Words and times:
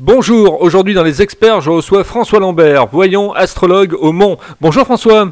Bonjour, 0.00 0.60
aujourd'hui 0.60 0.92
dans 0.92 1.04
les 1.04 1.22
experts, 1.22 1.60
je 1.60 1.70
reçois 1.70 2.02
François 2.02 2.40
Lambert, 2.40 2.88
voyant 2.88 3.30
astrologue 3.30 3.94
au 3.94 4.10
Mont. 4.10 4.38
Bonjour 4.60 4.82
François. 4.82 5.30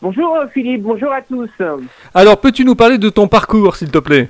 Bonjour 0.00 0.38
Philippe, 0.54 0.82
bonjour 0.82 1.12
à 1.12 1.20
tous. 1.20 1.50
Alors, 2.14 2.38
peux-tu 2.38 2.64
nous 2.64 2.76
parler 2.76 2.96
de 2.96 3.10
ton 3.10 3.26
parcours, 3.26 3.74
s'il 3.74 3.90
te 3.90 3.98
plaît? 3.98 4.28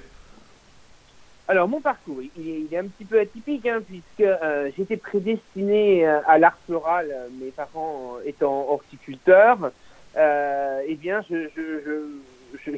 Alors, 1.48 1.68
mon 1.68 1.82
parcours, 1.82 2.16
il 2.38 2.66
est, 2.72 2.78
un 2.78 2.84
petit 2.84 3.04
peu 3.04 3.20
atypique, 3.20 3.66
hein, 3.66 3.80
puisque 3.86 4.20
euh, 4.22 4.70
j'étais 4.78 4.96
prédestiné 4.96 6.08
euh, 6.08 6.20
à 6.26 6.38
l'art 6.38 6.56
floral, 6.64 7.08
euh, 7.10 7.28
mes 7.38 7.50
parents 7.50 8.14
étant 8.24 8.68
horticulteurs. 8.70 9.70
eh 10.16 10.94
bien, 10.94 11.20
je, 11.28 11.50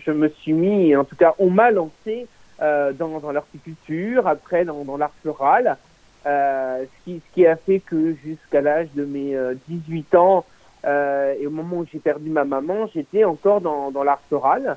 je, 0.05 0.11
me 0.11 0.29
suis 0.29 0.55
mis, 0.55 0.97
en 0.97 1.05
tout 1.05 1.15
cas, 1.15 1.35
on 1.39 1.51
m'a 1.51 1.71
lancé 1.71 2.27
dans, 2.59 3.21
dans 3.21 3.31
l'horticulture, 3.31 4.27
après 4.27 4.65
dans, 4.65 4.83
dans 4.83 4.97
l'art 4.97 5.15
floral. 5.23 5.77
Euh, 6.25 6.85
ce, 6.85 7.05
qui, 7.05 7.21
ce 7.21 7.35
qui 7.35 7.47
a 7.47 7.57
fait 7.57 7.81
que 7.81 8.15
jusqu'à 8.25 8.61
l'âge 8.61 8.89
de 8.95 9.05
mes 9.05 9.37
18 9.69 10.15
euh, 10.15 10.19
ans, 10.19 10.45
euh, 10.85 11.35
et 11.39 11.47
au 11.47 11.51
moment 11.51 11.79
où 11.79 11.87
j'ai 11.93 11.99
perdu 11.99 12.31
ma 12.31 12.45
maman, 12.45 12.89
j'étais 12.95 13.25
encore 13.25 13.61
dans, 13.61 13.91
dans 13.91 14.03
l'art 14.03 14.21
floral. 14.29 14.77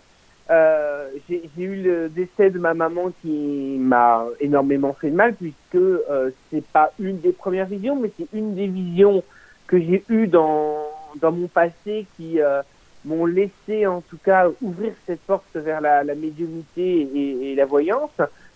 Euh, 0.51 1.09
j'ai 1.27 1.41
eu 1.57 1.81
le 1.81 2.09
décès 2.09 2.51
de 2.51 2.59
ma 2.59 2.75
maman 2.75 3.11
qui 3.21 3.77
m'a 3.79 4.25
énormément 4.39 4.93
fait 4.93 5.09
de 5.09 5.15
mal 5.15 5.33
puisque 5.33 5.75
euh, 5.75 6.29
c'est 6.51 6.65
pas 6.67 6.91
une 6.99 7.19
des 7.19 7.31
premières 7.31 7.65
visions, 7.65 7.95
mais 7.95 8.11
c'est 8.15 8.27
une 8.31 8.53
des 8.53 8.67
visions 8.67 9.23
que 9.65 9.79
j'ai 9.79 10.03
eues 10.09 10.27
dans, 10.27 10.85
dans 11.19 11.31
mon 11.31 11.47
passé 11.47 12.05
qui 12.15 12.39
euh, 12.39 12.61
m'ont 13.05 13.25
laissé 13.25 13.87
en 13.87 14.01
tout 14.01 14.19
cas 14.23 14.47
ouvrir 14.61 14.93
cette 15.07 15.21
porte 15.21 15.55
vers 15.55 15.81
la, 15.81 16.03
la 16.03 16.13
médiumnité 16.13 17.09
et, 17.15 17.51
et, 17.51 17.55
la 17.55 17.65
voyance, 17.65 18.15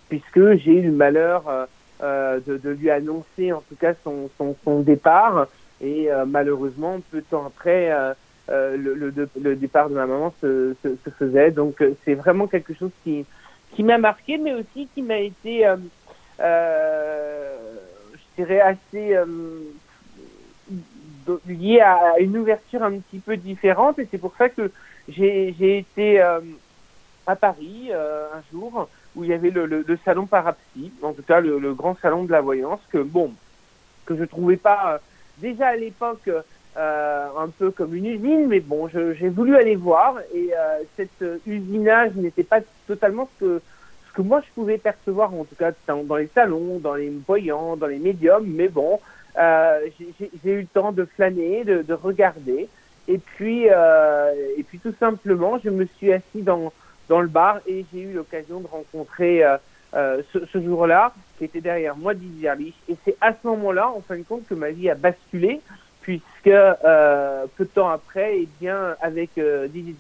puisque 0.10 0.54
j'ai 0.58 0.74
eu 0.74 0.82
le 0.84 0.92
malheur 0.92 1.68
euh, 2.02 2.40
de, 2.48 2.56
de, 2.56 2.70
lui 2.70 2.90
annoncer 2.90 3.52
en 3.52 3.62
tout 3.68 3.76
cas 3.76 3.94
son, 4.06 4.30
son, 4.38 4.56
son 4.64 4.80
départ. 4.80 5.48
Et 5.82 6.10
euh, 6.10 6.26
malheureusement, 6.26 7.02
peu 7.12 7.18
de 7.18 7.26
temps 7.26 7.46
après, 7.46 7.92
euh, 7.92 8.14
le, 8.78 8.94
le, 8.94 9.30
le, 9.42 9.56
départ 9.58 9.90
de 9.90 9.96
ma 9.96 10.06
maman 10.06 10.34
se, 10.40 10.76
se, 10.82 10.96
se 11.04 11.10
faisait. 11.10 11.52
Donc 11.52 11.84
c'est 12.06 12.14
vraiment 12.14 12.48
quelque 12.48 12.74
chose 12.74 12.92
qui, 13.04 13.26
qui 13.76 13.84
m'a 13.84 13.98
marqué, 13.98 14.38
mais 14.38 14.54
aussi 14.54 14.88
qui 14.94 15.02
m'a 15.02 15.20
été, 15.20 15.70
je 16.40 16.46
dirais, 18.38 18.62
assez 18.62 19.18
lié 21.48 21.82
à 21.82 22.18
une 22.20 22.38
ouverture 22.38 22.82
un 22.82 22.98
petit 23.00 23.20
peu 23.20 23.36
différente. 23.36 24.00
Et 24.00 24.08
c'est 24.10 24.18
pour 24.18 24.36
ça 24.38 24.48
que 24.48 24.72
j'ai 25.10 25.78
été 25.78 26.22
à 26.22 27.36
Paris 27.36 27.92
un 27.94 28.42
jour 28.54 28.88
où 29.16 29.24
il 29.24 29.30
y 29.30 29.34
avait 29.34 29.50
le, 29.50 29.66
le, 29.66 29.84
le 29.88 30.00
salon 30.06 30.26
parapsy, 30.26 30.92
en 31.02 31.14
tout 31.14 31.24
cas 31.24 31.40
le, 31.40 31.60
le, 31.60 31.74
grand 31.74 31.98
salon 32.02 32.24
de 32.24 32.32
la 32.32 32.42
voyance, 32.42 32.80
que 32.92 33.00
bon, 33.00 33.32
que 34.06 34.16
je 34.16 34.24
trouvais 34.24 34.58
pas 34.58 34.94
euh, 34.94 34.98
déjà 35.40 35.68
à 35.68 35.76
l'époque 35.76 36.30
euh, 36.78 37.28
un 37.38 37.50
peu 37.50 37.72
comme 37.72 37.96
une 37.96 38.06
usine, 38.06 38.48
mais 38.48 38.60
bon, 38.60 38.88
j'ai 38.88 39.30
voulu 39.30 39.56
aller 39.56 39.76
voir 39.76 40.20
et 40.34 40.52
euh, 40.56 40.80
cet 40.96 41.24
usinage 41.46 42.14
n'était 42.16 42.44
pas 42.44 42.60
totalement 42.88 43.28
ce 43.34 43.46
que 43.46 43.62
ce 44.10 44.14
que 44.14 44.22
moi 44.22 44.42
je 44.42 44.52
pouvais 44.54 44.78
percevoir, 44.78 45.34
en 45.34 45.46
tout 45.46 45.56
cas 45.56 45.72
dans, 45.88 46.04
dans 46.04 46.16
les 46.16 46.30
salons, 46.34 46.80
dans 46.80 46.96
les 46.96 47.12
voyants, 47.28 47.76
dans 47.78 47.88
les 47.88 48.00
médiums, 48.00 48.46
mais 48.48 48.68
bon, 48.68 49.00
euh, 49.38 49.80
j'ai 50.44 50.52
eu 50.52 50.62
le 50.62 50.68
temps 50.68 50.92
de 50.92 51.06
flâner, 51.06 51.64
de, 51.64 51.82
de 51.84 51.94
regarder, 51.94 52.68
et 53.08 53.18
puis 53.18 53.68
euh, 53.70 54.34
et 54.58 54.64
puis 54.64 54.80
tout 54.80 54.94
simplement, 55.00 55.60
je 55.64 55.70
me 55.70 55.86
suis 55.86 56.12
assis 56.12 56.42
dans 56.42 56.72
dans 57.10 57.20
le 57.20 57.28
bar 57.28 57.60
et 57.68 57.86
j'ai 57.92 58.02
eu 58.02 58.14
l'occasion 58.14 58.62
de 58.62 58.68
rencontrer 58.68 59.44
euh, 59.44 59.58
euh, 59.96 60.22
ce, 60.32 60.46
ce 60.46 60.62
jour-là 60.62 61.12
qui 61.38 61.46
était 61.46 61.62
derrière 61.62 61.98
moi 61.98 62.14
Dizzy 62.14 62.46
Erlich 62.46 62.76
et 62.88 62.96
c'est 63.04 63.18
à 63.20 63.34
ce 63.34 63.48
moment-là 63.48 63.90
en 63.90 64.02
fin 64.02 64.18
de 64.18 64.24
compte 64.24 64.48
que 64.48 64.54
ma 64.54 64.70
vie 64.70 64.90
a 64.90 64.96
basculé 64.96 65.60
puisque 66.02 66.48
euh, 66.48 67.46
peu 67.58 67.66
de 67.66 67.70
temps 67.70 67.90
après 67.90 68.38
et 68.38 68.44
eh 68.44 68.50
bien 68.62 68.96
avec 69.02 69.32
euh, 69.38 69.68
Dizzy 69.68 69.96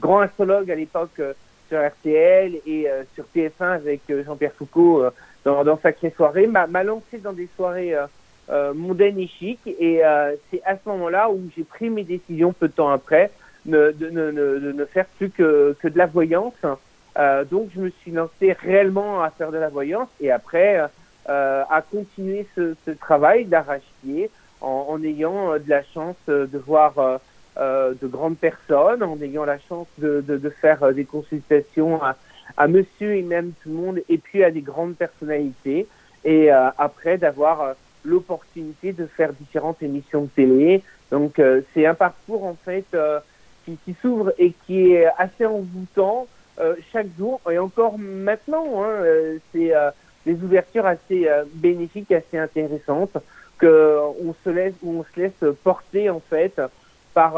grand 0.00 0.20
astrologue 0.20 0.70
à 0.70 0.74
l'époque 0.74 1.20
euh, 1.20 1.34
sur 1.68 1.86
RTL 1.86 2.56
et 2.66 2.88
euh, 2.88 3.02
sur 3.14 3.24
TF1 3.34 3.74
avec 3.74 4.00
Jean-Pierre 4.08 4.52
Foucault 4.52 5.04
dans, 5.44 5.62
dans 5.64 5.78
Sacrée 5.78 6.12
Soirée 6.16 6.46
m'a 6.46 6.82
lancé 6.82 7.18
dans 7.18 7.32
des 7.32 7.48
soirées 7.56 7.94
mondaines 8.74 9.18
et 9.18 9.26
chic. 9.26 9.58
Et 9.66 10.02
c'est 10.50 10.62
à 10.64 10.74
ce 10.76 10.88
moment-là 10.90 11.30
où 11.30 11.40
j'ai 11.56 11.64
pris 11.64 11.88
mes 11.88 12.04
décisions 12.04 12.52
peu 12.52 12.68
de 12.68 12.72
temps 12.72 12.90
après 12.90 13.30
ne, 13.66 13.92
de, 13.92 14.10
ne, 14.10 14.30
ne, 14.30 14.72
ne, 14.72 14.84
faire 14.84 15.06
plus 15.18 15.30
que, 15.30 15.76
que 15.80 15.88
de 15.88 15.98
la 15.98 16.06
voyance. 16.06 16.54
Euh, 17.18 17.44
donc 17.44 17.68
je 17.74 17.80
me 17.80 17.90
suis 17.90 18.10
lancé 18.10 18.52
réellement 18.52 19.22
à 19.22 19.30
faire 19.30 19.50
de 19.50 19.58
la 19.58 19.68
voyance 19.68 20.08
et 20.20 20.30
après 20.30 20.80
euh, 21.28 21.62
à 21.68 21.82
continuer 21.82 22.46
ce, 22.56 22.74
ce 22.86 22.90
travail 22.90 23.44
d'arrachier 23.44 24.30
en, 24.62 24.86
en, 24.88 25.02
ayant 25.02 25.52
de 25.58 25.68
la 25.68 25.82
chance 25.82 26.16
de 26.26 26.58
voir 26.58 26.94
euh, 27.58 27.92
de 28.00 28.06
grandes 28.06 28.38
personnes, 28.38 29.02
en 29.02 29.20
ayant 29.20 29.44
la 29.44 29.58
chance 29.58 29.88
de, 29.98 30.22
de, 30.26 30.38
de 30.38 30.48
faire 30.48 30.92
des 30.94 31.04
consultations 31.04 32.02
à, 32.02 32.16
à, 32.56 32.66
monsieur 32.66 33.14
et 33.14 33.22
même 33.22 33.52
tout 33.62 33.68
le 33.68 33.74
monde 33.74 33.98
et 34.08 34.16
puis 34.16 34.42
à 34.42 34.50
des 34.50 34.62
grandes 34.62 34.96
personnalités 34.96 35.86
et 36.24 36.50
euh, 36.50 36.70
après 36.78 37.18
d'avoir 37.18 37.74
l'opportunité 38.04 38.92
de 38.92 39.06
faire 39.06 39.32
différentes 39.34 39.82
émissions 39.82 40.22
de 40.22 40.28
télé. 40.28 40.82
Donc 41.10 41.40
c'est 41.74 41.84
un 41.84 41.94
parcours 41.94 42.44
en 42.44 42.56
fait 42.64 42.86
qui, 43.64 43.78
qui 43.84 43.94
s'ouvre 44.00 44.32
et 44.38 44.52
qui 44.66 44.92
est 44.92 45.06
assez 45.18 45.46
envoûtant 45.46 46.26
euh, 46.60 46.74
chaque 46.92 47.08
jour 47.18 47.40
et 47.50 47.58
encore 47.58 47.98
maintenant. 47.98 48.82
Hein, 48.82 48.88
euh, 48.88 49.38
c'est 49.52 49.74
euh, 49.74 49.90
des 50.26 50.34
ouvertures 50.34 50.86
assez 50.86 51.28
bénéfiques, 51.54 52.12
assez 52.12 52.38
intéressantes 52.38 53.16
que 53.58 53.98
on 54.24 54.34
se 54.44 54.50
laisse 54.50 54.74
où 54.82 55.00
on 55.00 55.04
se 55.14 55.20
laisse 55.20 55.54
porter 55.64 56.10
en 56.10 56.20
fait 56.30 56.60
par 57.12 57.34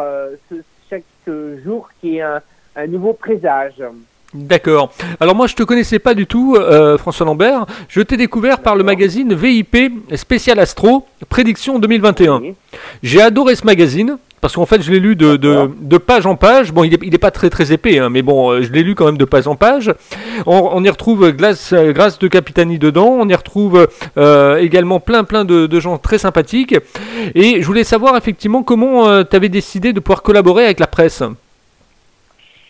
ce, 0.50 0.56
chaque 0.90 1.04
jour 1.64 1.88
qui 2.00 2.18
est 2.18 2.20
un, 2.20 2.42
un 2.76 2.86
nouveau 2.86 3.14
présage. 3.14 3.82
D'accord. 4.34 4.92
Alors 5.20 5.36
moi 5.36 5.46
je 5.46 5.54
te 5.54 5.62
connaissais 5.62 6.00
pas 6.00 6.12
du 6.12 6.26
tout, 6.26 6.56
euh, 6.56 6.98
François 6.98 7.24
Lambert. 7.24 7.66
Je 7.88 8.00
t'ai 8.00 8.16
découvert 8.16 8.58
par 8.58 8.74
le 8.74 8.82
magazine 8.82 9.32
VIP 9.32 9.92
Spécial 10.16 10.58
Astro 10.58 11.06
Prédiction 11.28 11.78
2021. 11.78 12.42
J'ai 13.04 13.22
adoré 13.22 13.54
ce 13.54 13.64
magazine 13.64 14.18
parce 14.44 14.56
qu'en 14.56 14.66
fait 14.66 14.82
je 14.82 14.90
l'ai 14.92 15.00
lu 15.00 15.16
de, 15.16 15.36
de, 15.36 15.70
de, 15.80 15.96
page 15.96 16.26
en 16.26 16.36
page. 16.36 16.70
Bon, 16.70 16.84
il 16.84 16.92
est, 16.92 16.98
il 17.02 17.14
est 17.14 17.18
pas 17.18 17.30
très 17.30 17.48
très 17.48 17.72
épais, 17.72 17.98
hein, 17.98 18.10
mais 18.10 18.20
bon, 18.20 18.50
euh, 18.50 18.60
je 18.60 18.70
l'ai 18.72 18.82
lu 18.82 18.94
quand 18.94 19.06
même 19.06 19.16
de 19.16 19.24
page 19.24 19.46
en 19.46 19.56
page. 19.56 19.90
On, 20.44 20.68
on 20.70 20.84
y 20.84 20.90
retrouve 20.90 21.32
Glace, 21.32 21.72
Grâce 21.72 22.18
de 22.18 22.28
Capitani 22.28 22.78
dedans. 22.78 23.08
On 23.08 23.26
y 23.26 23.34
retrouve 23.34 23.88
euh, 24.18 24.56
également 24.56 25.00
plein 25.00 25.24
plein 25.24 25.46
de, 25.46 25.66
de, 25.66 25.80
gens 25.80 25.96
très 25.96 26.18
sympathiques. 26.18 26.76
Et 27.34 27.62
je 27.62 27.66
voulais 27.66 27.84
savoir 27.84 28.18
effectivement 28.18 28.62
comment 28.62 29.08
euh, 29.08 29.24
tu 29.24 29.34
avais 29.34 29.48
décidé 29.48 29.94
de 29.94 30.00
pouvoir 30.00 30.20
collaborer 30.20 30.66
avec 30.66 30.78
la 30.78 30.88
presse. 30.88 31.22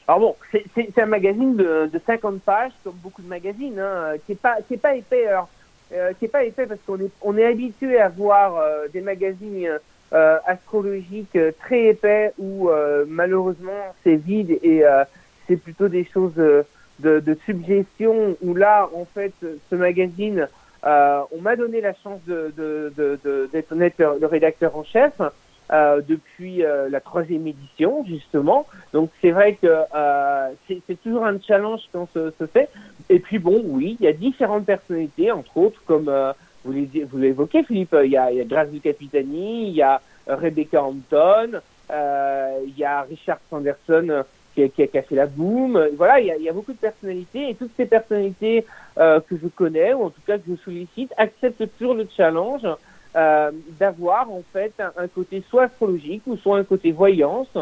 Alors 0.06 0.21
bon, 0.21 0.37
c'est 0.77 0.99
un 1.01 1.06
magazine 1.06 1.56
de, 1.56 1.91
de 1.93 2.01
50 2.06 2.41
pages, 2.43 2.71
comme 2.85 2.95
beaucoup 3.03 3.23
de 3.23 3.29
magazines, 3.29 3.81
hein, 3.81 4.12
qui 4.25 4.31
est 4.31 4.41
pas 4.41 4.59
qui 4.69 4.75
est 4.75 4.81
pas 4.81 4.95
épais. 4.95 5.27
Alors, 5.27 5.49
euh, 5.93 6.12
qui 6.19 6.27
est 6.27 6.29
pas 6.29 6.45
épais 6.45 6.67
parce 6.67 6.81
qu'on 6.87 7.01
est 7.01 7.11
on 7.21 7.37
est 7.37 7.45
habitué 7.45 7.99
à 7.99 8.11
voir 8.11 8.59
euh, 8.59 8.87
des 8.93 9.01
magazines 9.01 9.69
euh, 10.15 10.39
astrologiques 10.47 11.35
euh, 11.35 11.51
très 11.59 11.87
épais 11.87 12.33
où 12.39 12.69
euh, 12.69 13.05
malheureusement 13.09 13.95
c'est 14.05 14.15
vide 14.15 14.59
et 14.63 14.85
euh, 14.85 15.05
c'est 15.49 15.57
plutôt 15.57 15.89
des 15.89 16.05
choses 16.05 16.35
de, 16.35 16.65
de, 17.01 17.39
suggestion. 17.45 18.37
Où 18.41 18.55
là, 18.55 18.89
en 18.95 19.05
fait, 19.05 19.33
ce 19.43 19.75
magazine, 19.75 20.49
on 20.85 21.41
m'a 21.41 21.57
donné 21.57 21.81
la 21.81 21.93
chance 21.95 22.21
de 22.27 22.55
d'être 23.53 23.71
de, 23.71 23.75
honnête 23.75 23.95
le, 23.99 24.27
rédacteur 24.27 24.77
en 24.77 24.85
chef. 24.85 25.21
Euh, 25.73 26.03
depuis 26.07 26.63
euh, 26.63 26.91
la 26.91 27.01
troisième 27.01 27.47
édition 27.47 28.05
justement. 28.07 28.67
Donc 28.93 29.09
c'est 29.23 29.31
vrai 29.31 29.55
que 29.55 29.67
euh, 29.67 30.51
c'est 30.69 31.03
toujours 31.03 31.25
un 31.25 31.41
challenge 31.41 31.81
quand 31.91 32.07
se, 32.13 32.33
se 32.39 32.47
fait. 32.47 32.69
Et 33.09 33.19
puis 33.19 33.39
bon, 33.39 33.63
oui, 33.65 33.97
il 33.99 34.05
y 34.05 34.09
a 34.09 34.13
différentes 34.13 34.67
personnalités, 34.67 35.33
entre 35.33 35.57
autres 35.57 35.81
comme 35.87 36.13
vous 36.65 37.19
l'évoquez 37.19 37.63
Philippe, 37.65 37.97
il 38.05 38.11
y 38.11 38.17
a, 38.19 38.31
il 38.31 38.37
y 38.37 38.41
a 38.43 38.44
Grace 38.44 38.71
du 38.71 38.81
Capitani, 38.81 39.69
il 39.69 39.75
y 39.75 39.81
a 39.81 40.03
Rebecca 40.26 40.82
Hampton, 40.82 41.61
il 41.91 42.79
y 42.79 42.85
a 42.85 43.03
Richard 43.03 43.38
Sanderson 43.50 44.25
qui, 44.55 44.69
qui, 44.71 44.88
qui, 44.88 44.99
a 44.99 45.03
fait 45.03 45.17
la 45.17 45.26
boom. 45.26 45.88
Voilà, 45.97 46.21
il 46.21 46.26
y, 46.26 46.31
a, 46.31 46.37
y 46.37 46.49
a 46.49 46.53
beaucoup 46.53 46.73
de 46.73 46.79
personnalités 46.79 47.50
et 47.50 47.55
toutes 47.55 47.73
ces 47.76 47.87
personnalités 47.87 48.65
que 48.97 49.37
je 49.43 49.49
connais 49.49 49.93
ou 49.94 50.05
en 50.05 50.11
tout 50.11 50.21
cas 50.26 50.38
que 50.38 50.44
je 50.49 50.56
sollicite 50.56 51.12
acceptent 51.17 51.69
toujours 51.76 51.94
le 51.94 52.09
challenge 52.17 52.67
euh, 53.17 53.53
d'avoir 53.79 54.29
en 54.29 54.43
fait 54.53 54.73
un, 54.97 55.06
côté 55.06 55.41
soit 55.49 55.65
astrologique 55.65 56.23
ou 56.26 56.37
soit 56.37 56.59
un 56.59 56.65
côté 56.65 56.91
voyance 56.91 57.56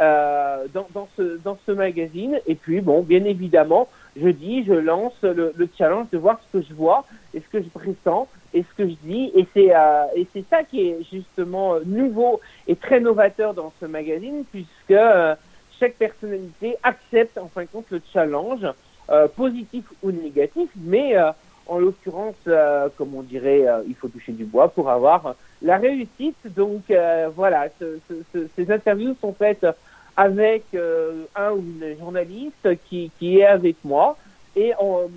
euh, 0.00 0.66
dans, 0.72 0.86
dans, 0.94 1.08
ce, 1.16 1.38
dans 1.38 1.58
ce 1.66 1.72
magazine. 1.72 2.40
Et 2.46 2.54
puis, 2.54 2.80
bon, 2.80 3.02
bien 3.02 3.24
évidemment, 3.24 3.88
je 4.16 4.28
dis, 4.28 4.64
je 4.64 4.72
lance 4.72 5.20
le, 5.22 5.52
le 5.56 5.68
challenge 5.76 6.06
de 6.10 6.18
voir 6.18 6.40
ce 6.40 6.58
que 6.58 6.64
je 6.64 6.74
vois 6.74 7.04
et 7.34 7.40
ce 7.40 7.48
que 7.48 7.62
je 7.62 7.68
pressens 7.68 8.28
et 8.54 8.62
ce 8.62 8.74
que 8.76 8.88
je 8.88 8.94
dis. 9.02 9.32
Et 9.34 9.46
c'est 9.54 9.74
euh, 9.74 10.04
et 10.16 10.26
c'est 10.32 10.44
ça 10.48 10.64
qui 10.64 10.88
est 10.88 10.98
justement 11.10 11.76
nouveau 11.84 12.40
et 12.66 12.76
très 12.76 13.00
novateur 13.00 13.54
dans 13.54 13.72
ce 13.80 13.86
magazine 13.86 14.44
puisque 14.50 14.90
euh, 14.90 15.34
chaque 15.78 15.94
personnalité 15.94 16.76
accepte 16.82 17.38
en 17.38 17.48
fin 17.48 17.62
de 17.62 17.68
compte 17.68 17.86
le 17.90 18.00
challenge, 18.12 18.66
euh, 19.10 19.28
positif 19.28 19.84
ou 20.02 20.10
négatif, 20.10 20.68
mais 20.76 21.14
en 21.68 21.78
l'occurrence, 21.78 22.34
euh, 22.46 22.88
comme 22.96 23.14
on 23.14 23.22
dirait, 23.22 23.68
euh, 23.68 23.82
il 23.86 23.94
faut 23.94 24.08
toucher 24.08 24.32
du 24.32 24.44
bois 24.44 24.68
pour 24.68 24.90
avoir 24.90 25.34
la 25.62 25.76
réussite. 25.76 26.36
Donc 26.56 26.82
voilà, 27.34 27.68
ces 28.56 28.70
interviews 28.72 29.14
sont 29.20 29.32
faites 29.32 29.66
avec 30.18 30.64
un 31.36 31.52
ou 31.52 31.58
une 31.58 31.96
journaliste 31.96 32.68
qui, 32.88 33.12
qui 33.18 33.38
est 33.38 33.46
avec 33.46 33.76
moi 33.84 34.16
et 34.56 34.72
on, 34.80 35.08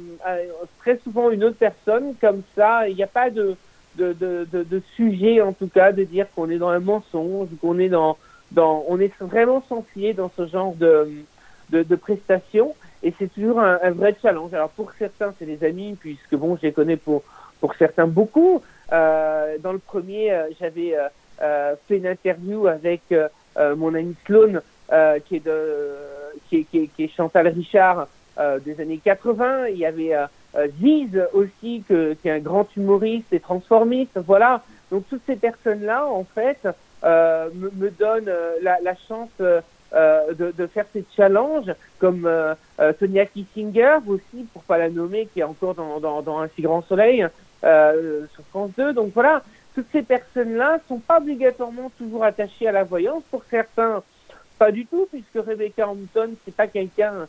très 0.79 0.97
souvent 0.99 1.31
une 1.31 1.43
autre 1.43 1.57
personne 1.57 2.13
comme 2.21 2.43
ça. 2.55 2.87
Il 2.87 2.95
n'y 2.95 3.03
a 3.03 3.07
pas 3.07 3.29
de 3.29 3.55
de, 3.97 4.13
de, 4.13 4.47
de, 4.63 4.81
sujet 4.95 5.41
en 5.41 5.51
tout 5.51 5.67
cas 5.67 5.91
de 5.91 6.05
dire 6.05 6.25
qu'on 6.33 6.49
est 6.49 6.57
dans 6.57 6.69
un 6.69 6.79
mensonge, 6.79 7.49
qu'on 7.59 7.77
est 7.77 7.89
dans, 7.89 8.17
dans 8.51 8.85
on 8.87 8.97
est 8.99 9.11
vraiment 9.19 9.61
sensible 9.67 10.15
dans 10.15 10.31
ce 10.37 10.47
genre 10.47 10.73
de, 10.75 11.11
de, 11.71 11.83
de 11.83 11.95
prestations 11.97 12.73
et 13.03 13.13
c'est 13.19 13.33
toujours 13.33 13.59
un, 13.59 13.91
vrai 13.91 14.15
challenge. 14.21 14.53
Alors 14.53 14.69
pour 14.69 14.93
certains 14.97 15.33
c'est 15.37 15.45
des 15.45 15.65
amis 15.67 15.97
puisque 15.99 16.35
bon 16.35 16.55
je 16.57 16.67
les 16.67 16.71
connais 16.71 16.95
pour 16.95 17.23
pour 17.59 17.75
certains 17.75 18.07
beaucoup. 18.07 18.61
Euh, 18.93 19.57
dans 19.59 19.73
le 19.73 19.79
premier 19.79 20.31
euh, 20.31 20.47
j'avais 20.59 20.95
euh, 20.95 21.07
euh, 21.41 21.75
fait 21.87 21.97
une 21.97 22.07
interview 22.07 22.67
avec 22.67 23.01
euh, 23.11 23.27
mon 23.75 23.93
ami 23.93 24.15
Sloan 24.25 24.61
qui 25.25 25.37
est 25.37 25.45
de 25.45 25.95
qui 26.49 26.57
est, 26.57 26.63
qui 26.65 26.77
est, 26.79 26.87
qui 26.87 27.03
est 27.05 27.15
Chantal 27.15 27.47
Richard 27.47 28.07
des 28.65 28.81
années 28.81 28.99
80. 29.03 29.67
Il 29.67 29.77
y 29.77 29.85
avait 29.85 30.15
euh, 30.55 30.67
Ziz 30.81 31.27
aussi, 31.33 31.83
que, 31.87 32.13
qui 32.13 32.27
est 32.27 32.31
un 32.31 32.39
grand 32.39 32.67
humoriste 32.75 33.31
et 33.31 33.39
transformiste. 33.39 34.19
Voilà. 34.25 34.61
Donc 34.91 35.05
toutes 35.09 35.21
ces 35.25 35.37
personnes-là, 35.37 36.05
en 36.07 36.23
fait, 36.23 36.67
euh, 37.03 37.49
me, 37.55 37.71
me, 37.71 37.89
donnent 37.89 38.27
euh, 38.27 38.55
la, 38.61 38.79
la 38.81 38.95
chance 39.07 39.29
euh, 39.39 39.61
de, 40.33 40.51
de, 40.51 40.67
faire 40.67 40.85
ces 40.93 41.05
challenges, 41.15 41.73
comme 41.99 42.25
euh, 42.25 42.53
Tonya 42.99 43.25
Kissinger 43.25 43.99
aussi, 44.07 44.45
pour 44.53 44.63
pas 44.63 44.77
la 44.77 44.89
nommer, 44.89 45.27
qui 45.27 45.39
est 45.39 45.43
encore 45.43 45.75
dans, 45.75 45.99
dans, 45.99 46.21
dans 46.21 46.39
Un 46.39 46.49
si 46.49 46.61
grand 46.61 46.81
soleil 46.83 47.25
sur 47.61 48.43
France 48.49 48.71
2. 48.77 48.93
Donc 48.93 49.11
voilà, 49.13 49.43
toutes 49.75 49.87
ces 49.91 50.01
personnes-là 50.01 50.79
sont 50.87 50.99
pas 50.99 51.19
obligatoirement 51.19 51.91
toujours 51.97 52.23
attachées 52.23 52.67
à 52.67 52.71
la 52.71 52.83
voyance. 52.83 53.23
Pour 53.31 53.43
certains, 53.49 54.03
pas 54.61 54.71
du 54.71 54.85
tout, 54.85 55.07
puisque 55.11 55.45
Rebecca 55.47 55.87
Hampton, 55.87 56.35
c'est 56.45 56.55
pas 56.55 56.67
quelqu'un 56.67 57.27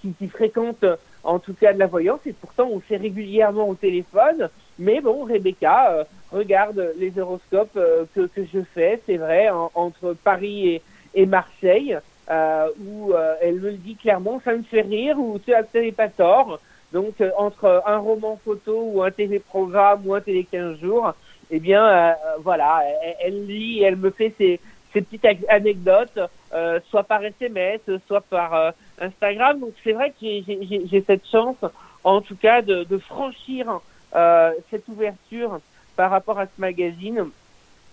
qui, 0.00 0.12
qui 0.18 0.28
fréquente 0.28 0.84
en 1.24 1.38
tout 1.38 1.54
cas 1.54 1.72
de 1.72 1.78
la 1.78 1.86
voyance, 1.86 2.20
et 2.26 2.32
pourtant 2.32 2.68
on 2.70 2.80
fait 2.80 2.96
régulièrement 2.96 3.68
au 3.68 3.74
téléphone. 3.74 4.48
Mais 4.78 5.00
bon, 5.00 5.24
Rebecca 5.24 5.92
euh, 5.92 6.04
regarde 6.32 6.92
les 6.96 7.18
horoscopes 7.18 7.76
euh, 7.76 8.04
que, 8.14 8.22
que, 8.22 8.42
je 8.52 8.60
fais, 8.74 9.00
c'est 9.06 9.16
vrai, 9.16 9.48
entre 9.74 10.14
Paris 10.24 10.68
et, 10.68 10.82
et 11.14 11.26
Marseille, 11.26 11.98
euh, 12.30 12.68
où 12.84 13.12
euh, 13.12 13.34
elle 13.40 13.56
me 13.56 13.70
le 13.70 13.76
dit 13.76 13.96
clairement, 13.96 14.40
ça 14.44 14.54
me 14.54 14.62
fait 14.62 14.80
rire, 14.80 15.18
ou 15.18 15.38
tu 15.38 15.50
n'as 15.50 15.62
pas 15.92 16.08
tort. 16.08 16.60
Donc 16.92 17.20
euh, 17.20 17.30
entre 17.36 17.82
un 17.86 17.98
roman 17.98 18.38
photo 18.44 18.90
ou 18.92 19.02
un 19.02 19.10
téléprogramme 19.10 20.02
ou 20.06 20.14
un 20.14 20.20
télé 20.20 20.46
15 20.50 20.80
jours, 20.80 21.14
eh 21.50 21.60
bien 21.60 22.14
voilà, 22.40 22.80
elle, 23.02 23.16
elle, 23.20 23.46
lit, 23.46 23.82
elle 23.82 23.96
me 23.96 24.10
fait 24.10 24.32
ses, 24.38 24.58
ces 24.92 25.02
petites 25.02 25.26
anecdotes, 25.48 26.18
euh, 26.54 26.80
soit 26.90 27.04
par 27.04 27.24
SMS, 27.24 27.80
soit 28.06 28.20
par 28.20 28.54
euh, 28.54 28.70
Instagram. 29.00 29.60
Donc 29.60 29.72
c'est 29.82 29.92
vrai 29.92 30.10
que 30.10 30.16
j'ai 30.20 31.04
cette 31.06 31.26
chance, 31.26 31.56
en 32.04 32.20
tout 32.20 32.36
cas, 32.36 32.62
de, 32.62 32.84
de 32.84 32.98
franchir 32.98 33.80
euh, 34.14 34.52
cette 34.70 34.86
ouverture 34.88 35.60
par 35.96 36.10
rapport 36.10 36.38
à 36.38 36.44
ce 36.44 36.60
magazine 36.60 37.30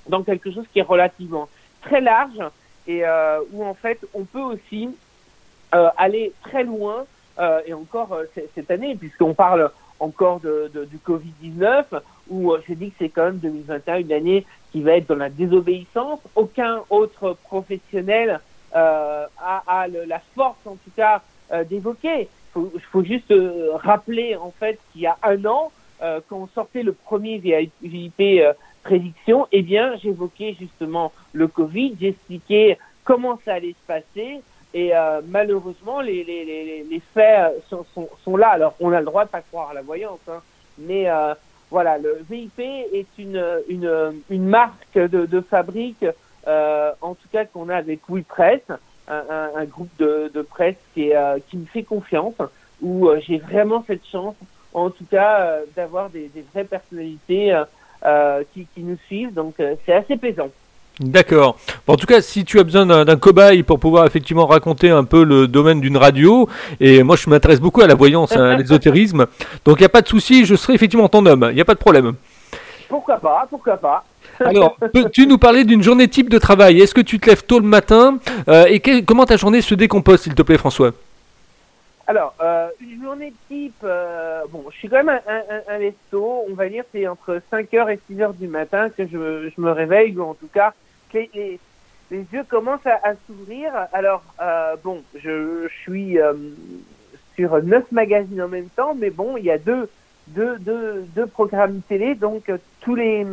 dans 0.10 0.22
quelque 0.24 0.52
chose 0.52 0.66
qui 0.74 0.80
est 0.80 0.84
relativement 0.84 1.48
très 1.82 2.02
large 2.02 2.42
et 2.88 3.06
euh, 3.06 3.40
où 3.54 3.64
en 3.64 3.74
fait 3.74 4.06
on 4.14 4.26
peut 4.26 4.42
aussi 4.42 4.90
euh, 5.74 5.90
aller 5.96 6.34
très 6.42 6.64
loin 6.64 7.06
et 7.66 7.74
encore 7.74 8.18
cette 8.54 8.70
année 8.70 8.98
puisqu'on 8.98 9.34
parle 9.34 9.72
encore 10.02 10.42
de, 10.42 10.70
de, 10.74 10.84
du 10.84 10.98
Covid-19 10.98 11.86
où 12.30 12.54
j'ai 12.68 12.76
dit 12.76 12.90
que 12.90 12.96
c'est 13.00 13.08
quand 13.08 13.24
même 13.24 13.38
2021 13.38 14.00
une 14.00 14.12
année 14.12 14.46
qui 14.74 14.82
va 14.82 14.98
être 14.98 15.08
dans 15.08 15.16
la 15.16 15.30
désobéissance. 15.30 16.20
Aucun 16.36 16.82
autre 16.90 17.38
professionnel 17.44 18.42
a, 18.74 19.64
a 19.68 19.88
le, 19.88 20.06
la 20.06 20.20
force, 20.36 20.66
en 20.66 20.76
tout 20.76 20.92
cas, 20.96 21.22
euh, 21.52 21.64
d'évoquer. 21.64 22.28
Il 22.56 22.82
faut, 22.92 23.04
juste 23.04 23.32
euh, 23.32 23.72
rappeler, 23.76 24.36
en 24.36 24.52
fait, 24.52 24.80
qu'il 24.92 25.02
y 25.02 25.08
a 25.08 25.18
un 25.24 25.44
an, 25.46 25.72
euh, 26.02 26.20
quand 26.28 26.38
on 26.38 26.48
sortait 26.48 26.84
le 26.84 26.94
premier 26.94 27.38
VIP 27.38 28.20
euh, 28.20 28.54
prédiction, 28.84 29.48
eh 29.52 29.62
bien, 29.62 29.96
j'évoquais 29.98 30.56
justement 30.60 31.12
le 31.34 31.48
Covid, 31.48 31.96
j'expliquais 32.00 32.78
comment 33.04 33.40
ça 33.46 33.56
allait 33.56 33.76
se 33.82 33.88
passer, 33.88 34.42
et 34.74 34.96
euh, 34.96 35.22
malheureusement, 35.28 36.02
les, 36.02 36.24
les, 36.24 36.46
les, 36.46 36.84
les 36.84 37.02
faits 37.14 37.64
sont, 37.70 37.86
sont, 37.94 38.10
sont, 38.24 38.38
là. 38.38 38.50
Alors, 38.50 38.76
on 38.80 38.92
a 38.92 39.00
le 39.00 39.06
droit 39.06 39.26
de 39.26 39.30
pas 39.30 39.42
croire 39.42 39.72
à 39.72 39.74
la 39.74 39.82
voyance, 39.82 40.20
hein, 40.30 40.42
mais 40.78 41.10
euh, 41.10 41.34
voilà, 41.72 41.98
le 41.98 42.24
VIP 42.30 42.60
est 42.60 43.08
une, 43.18 43.44
une, 43.68 44.22
une 44.30 44.48
marque 44.48 44.94
de, 44.96 45.26
de 45.26 45.42
fabrique, 45.42 46.04
euh, 46.04 46.12
en 47.02 47.16
tout 47.16 47.28
cas 47.32 47.46
qu'on 47.46 47.70
a 47.70 47.76
avec 47.76 48.02
Oui 48.10 48.22
Presse, 48.22 48.62
un, 49.10 49.24
un, 49.30 49.62
un, 49.62 49.66
groupe 49.66 49.90
de, 49.98 50.32
de 50.34 50.42
presse 50.42 50.76
qui, 50.94 51.10
est, 51.10 51.16
euh, 51.16 51.40
qui 51.50 51.58
me 51.58 51.66
fait 51.66 51.84
confiance, 51.84 52.36
où 52.82 53.08
euh, 53.08 53.20
j'ai 53.26 53.38
vraiment 53.38 53.84
cette 53.88 54.06
chance, 54.12 54.36
en 54.74 54.90
tout 54.90 55.06
cas, 55.10 55.40
euh, 55.42 55.62
d'avoir 55.76 56.10
des, 56.10 56.30
des, 56.34 56.44
vraies 56.54 56.64
personnalités 56.64 57.60
euh, 58.06 58.44
qui, 58.54 58.68
qui, 58.74 58.82
nous 58.82 58.98
suivent. 59.08 59.34
Donc 59.34 59.56
c'est 59.86 59.94
assez 59.94 60.16
plaisant. 60.16 60.50
D'accord. 61.00 61.58
Bon, 61.88 61.94
en 61.94 61.96
tout 61.96 62.06
cas, 62.06 62.22
si 62.22 62.44
tu 62.44 62.60
as 62.60 62.64
besoin 62.64 62.86
d'un 62.86 63.16
cobaye 63.16 63.64
pour 63.64 63.80
pouvoir 63.80 64.06
effectivement 64.06 64.46
raconter 64.46 64.90
un 64.90 65.06
peu 65.06 65.24
le 65.24 65.48
domaine 65.48 65.80
d'une 65.80 65.96
radio, 65.96 66.50
et 66.82 67.04
moi 67.04 67.16
je 67.16 67.30
m'intéresse 67.30 67.62
beaucoup 67.62 67.82
à 67.82 67.88
la 67.88 67.96
voyance, 67.96 68.34
à 68.34 68.56
l'ésotérisme, 68.58 69.26
donc 69.64 69.78
il 69.78 69.82
n'y 69.82 69.86
a 69.86 69.90
pas 69.90 70.02
de 70.02 70.10
souci, 70.10 70.46
je 70.46 70.56
serai 70.56 70.74
effectivement 70.74 71.08
ton 71.08 71.26
homme, 71.26 71.48
il 71.52 71.56
n'y 71.56 71.62
a 71.62 71.66
pas 71.66 71.74
de 71.74 71.80
problème. 71.80 72.16
Pourquoi 72.90 73.18
pas, 73.20 73.46
pourquoi 73.50 73.78
pas. 73.78 74.04
Alors, 74.40 74.76
peux-tu 74.94 75.28
nous 75.28 75.38
parler 75.38 75.64
d'une 75.64 75.84
journée 75.84 76.08
type 76.08 76.30
de 76.30 76.40
travail? 76.40 76.82
Est-ce 76.82 76.94
que 76.96 77.02
tu 77.02 77.20
te 77.20 77.30
lèves 77.30 77.44
tôt 77.46 77.60
le 77.60 77.66
matin? 77.68 78.18
Euh, 78.48 78.66
Et 78.66 78.80
que, 78.80 79.02
comment 79.02 79.26
ta 79.26 79.38
journée 79.38 79.62
se 79.62 79.76
décompose, 79.76 80.22
s'il 80.22 80.34
te 80.36 80.42
plaît, 80.42 80.58
François? 80.58 80.92
Alors, 82.08 82.34
euh, 82.42 82.68
une 82.82 83.04
journée 83.04 83.32
type, 83.48 83.76
euh, 83.84 84.42
bon, 84.50 84.66
je 84.72 84.78
suis 84.78 84.90
quand 84.90 85.04
même 85.04 85.10
un, 85.10 85.20
un, 85.38 85.76
un 85.76 85.78
lesto, 85.78 86.44
on 86.50 86.56
va 86.56 86.68
dire 86.68 86.84
c'est 86.92 87.08
entre 87.08 87.40
5h 87.54 87.94
et 87.94 88.00
6h 88.12 88.36
du 88.36 88.48
matin 88.48 88.90
que 88.90 89.04
je, 89.06 89.52
je 89.56 89.62
me 89.62 89.72
réveille, 89.72 90.18
ou 90.18 90.24
en 90.24 90.34
tout 90.34 90.50
cas, 90.52 90.74
les, 91.14 91.30
les, 91.36 91.60
les 92.10 92.26
yeux 92.34 92.44
commencent 92.50 92.88
à, 92.88 93.00
à 93.08 93.14
s'ouvrir. 93.28 93.72
Alors, 93.94 94.24
bon, 94.84 95.04
je, 95.14 95.68
je 95.68 95.74
suis 95.84 96.18
sur 97.36 97.64
neuf 97.64 97.84
magazines 97.92 98.42
en 98.42 98.48
même 98.48 98.70
temps, 98.76 98.96
mais 98.98 99.12
bon, 99.12 99.38
il 99.38 99.46
y 99.46 99.52
a 99.52 99.60
deux, 99.60 99.88
deux 100.36 101.28
programmes 101.28 101.82
télé, 101.88 102.16
donc 102.16 102.50
euh, 102.50 102.58
tous 102.82 102.96
les, 102.96 103.26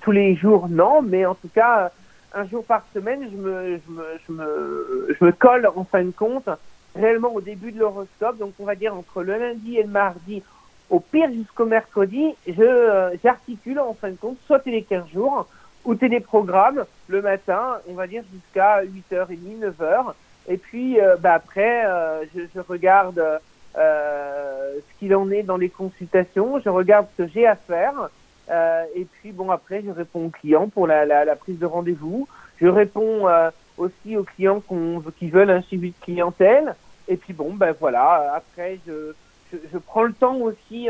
tous 0.00 0.12
les 0.12 0.34
jours, 0.36 0.68
non, 0.68 1.02
mais 1.02 1.26
en 1.26 1.34
tout 1.34 1.48
cas, 1.48 1.90
un 2.34 2.46
jour 2.46 2.64
par 2.64 2.84
semaine, 2.94 3.28
je 3.30 3.36
me, 3.36 3.80
je 3.86 4.32
me, 4.32 5.16
je 5.18 5.24
me, 5.24 5.32
colle 5.32 5.68
en 5.74 5.84
fin 5.84 6.04
de 6.04 6.10
compte 6.10 6.48
réellement 6.94 7.32
au 7.34 7.40
début 7.40 7.72
de 7.72 7.78
l'horoscope, 7.78 8.38
donc 8.38 8.52
on 8.58 8.64
va 8.64 8.74
dire 8.74 8.94
entre 8.94 9.22
le 9.22 9.38
lundi 9.38 9.76
et 9.76 9.82
le 9.82 9.88
mardi, 9.88 10.42
au 10.90 11.00
pire 11.00 11.30
jusqu'au 11.32 11.66
mercredi, 11.66 12.34
euh, 12.58 13.10
j'articule 13.22 13.78
en 13.78 13.94
fin 13.94 14.10
de 14.10 14.16
compte 14.16 14.38
soit 14.46 14.60
télé 14.60 14.82
15 14.82 15.08
jours 15.12 15.46
ou 15.84 15.94
téléprogramme 15.94 16.84
le 17.08 17.22
matin, 17.22 17.78
on 17.88 17.94
va 17.94 18.06
dire 18.06 18.22
jusqu'à 18.32 18.82
8h30, 18.84 19.72
9h. 19.78 20.14
Et 20.48 20.56
puis 20.56 21.00
euh, 21.00 21.16
bah, 21.16 21.34
après, 21.34 21.84
euh, 21.86 22.24
je, 22.34 22.40
je, 22.54 22.60
regarde 22.60 23.22
ce 23.78 24.98
qu'il 24.98 25.14
en 25.14 25.30
est 25.30 25.42
dans 25.42 25.56
les 25.56 25.68
consultations, 25.68 26.60
je 26.60 26.68
regarde 26.68 27.06
ce 27.16 27.22
que 27.22 27.30
j'ai 27.32 27.46
à 27.46 27.56
faire. 27.56 28.10
et 28.94 29.04
puis 29.04 29.32
bon, 29.32 29.50
après, 29.50 29.82
je 29.86 29.90
réponds 29.90 30.26
aux 30.26 30.30
clients 30.30 30.68
pour 30.68 30.86
la, 30.86 31.36
prise 31.36 31.58
de 31.58 31.66
rendez-vous. 31.66 32.28
Je 32.60 32.66
réponds 32.66 33.26
aussi 33.76 34.16
aux 34.16 34.24
clients 34.24 34.62
qui 35.18 35.30
veulent 35.30 35.50
un 35.50 35.62
suivi 35.62 35.90
de 35.90 36.04
clientèle. 36.04 36.74
Et 37.08 37.16
puis 37.16 37.32
bon, 37.32 37.54
ben 37.54 37.74
voilà, 37.80 38.34
après, 38.34 38.78
je, 38.86 39.78
prends 39.86 40.02
le 40.02 40.12
temps 40.12 40.36
aussi 40.36 40.88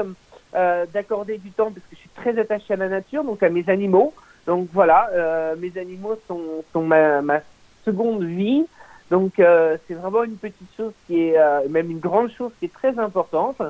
euh, 0.55 0.87
d'accorder 0.93 1.39
du 1.39 1.51
temps 1.51 1.71
parce 1.71 1.87
que 1.87 1.95
je 1.95 2.01
suis 2.01 2.09
très 2.17 2.39
attaché 2.39 2.75
à 2.75 2.77
la 2.77 2.89
nature, 2.89 3.23
donc 3.23 3.43
à 3.43 3.49
mes 3.49 3.69
animaux. 3.69 4.13
Donc 4.47 4.69
voilà, 4.73 5.11
euh, 5.13 5.55
mes 5.57 5.79
animaux 5.79 6.19
sont, 6.27 6.83
ma 6.83 7.41
seconde 7.85 8.25
vie. 8.25 8.67
Donc 9.11 9.39
euh, 9.39 9.77
c'est 9.87 9.95
vraiment 9.95 10.25
une 10.25 10.37
petite 10.37 10.69
chose 10.77 10.93
qui 11.07 11.29
est, 11.29 11.39
euh, 11.39 11.69
même 11.69 11.91
une 11.91 12.01
grande 12.01 12.31
chose 12.31 12.53
qui 12.59 12.67
est 12.67 12.73
très 12.73 12.99
importante. 12.99 13.61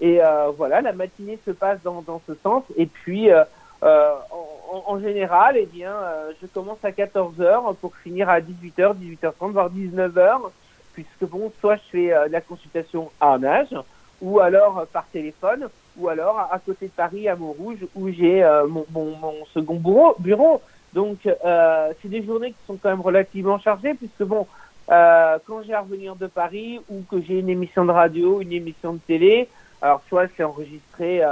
Et 0.00 0.22
euh, 0.22 0.50
voilà, 0.56 0.80
la 0.80 0.92
matinée 0.92 1.38
se 1.46 1.52
passe 1.52 1.78
dans, 1.82 2.02
dans 2.02 2.20
ce 2.26 2.34
sens. 2.42 2.64
Et 2.76 2.86
puis, 2.86 3.30
euh, 3.30 3.44
en, 3.82 4.82
en, 4.86 5.00
général, 5.00 5.56
eh 5.56 5.66
bien, 5.66 5.94
je 6.40 6.46
commence 6.46 6.84
à 6.84 6.90
14h 6.90 7.76
pour 7.76 7.94
finir 7.96 8.28
à 8.28 8.40
18h, 8.40 8.96
18h30, 8.96 9.52
voire 9.52 9.70
19h 9.70 10.50
puisque 10.92 11.24
bon, 11.24 11.52
soit 11.60 11.76
je 11.76 11.82
fais 11.90 12.12
euh, 12.12 12.28
la 12.30 12.40
consultation 12.40 13.10
à 13.20 13.34
un 13.34 13.44
âge, 13.44 13.74
ou 14.20 14.40
alors 14.40 14.78
euh, 14.78 14.84
par 14.90 15.06
téléphone, 15.06 15.68
ou 15.96 16.08
alors 16.08 16.38
à, 16.38 16.58
côté 16.58 16.86
de 16.86 16.92
Paris, 16.92 17.28
à 17.28 17.36
Montrouge, 17.36 17.78
où 17.94 18.08
j'ai 18.10 18.42
euh, 18.42 18.66
mon, 18.66 18.86
mon, 18.92 19.16
mon, 19.16 19.44
second 19.52 19.76
bureau. 19.76 20.14
bureau. 20.18 20.60
Donc, 20.92 21.20
c'est 21.24 22.08
des 22.08 22.22
journées 22.22 22.50
qui 22.50 22.66
sont 22.66 22.76
quand 22.76 22.90
même 22.90 23.00
relativement 23.00 23.58
chargées, 23.58 23.94
puisque 23.94 24.24
bon, 24.24 24.46
quand 24.88 25.62
j'ai 25.66 25.74
à 25.74 25.80
revenir 25.80 26.16
de 26.16 26.26
Paris, 26.26 26.80
ou 26.88 27.02
que 27.10 27.20
j'ai 27.20 27.38
une 27.38 27.48
émission 27.48 27.84
de 27.84 27.90
radio, 27.90 28.40
une 28.40 28.52
émission 28.52 28.94
de 28.94 28.98
télé, 28.98 29.48
Alors 29.80 30.02
soit 30.08 30.26
c'est 30.36 30.44
enregistré 30.44 31.22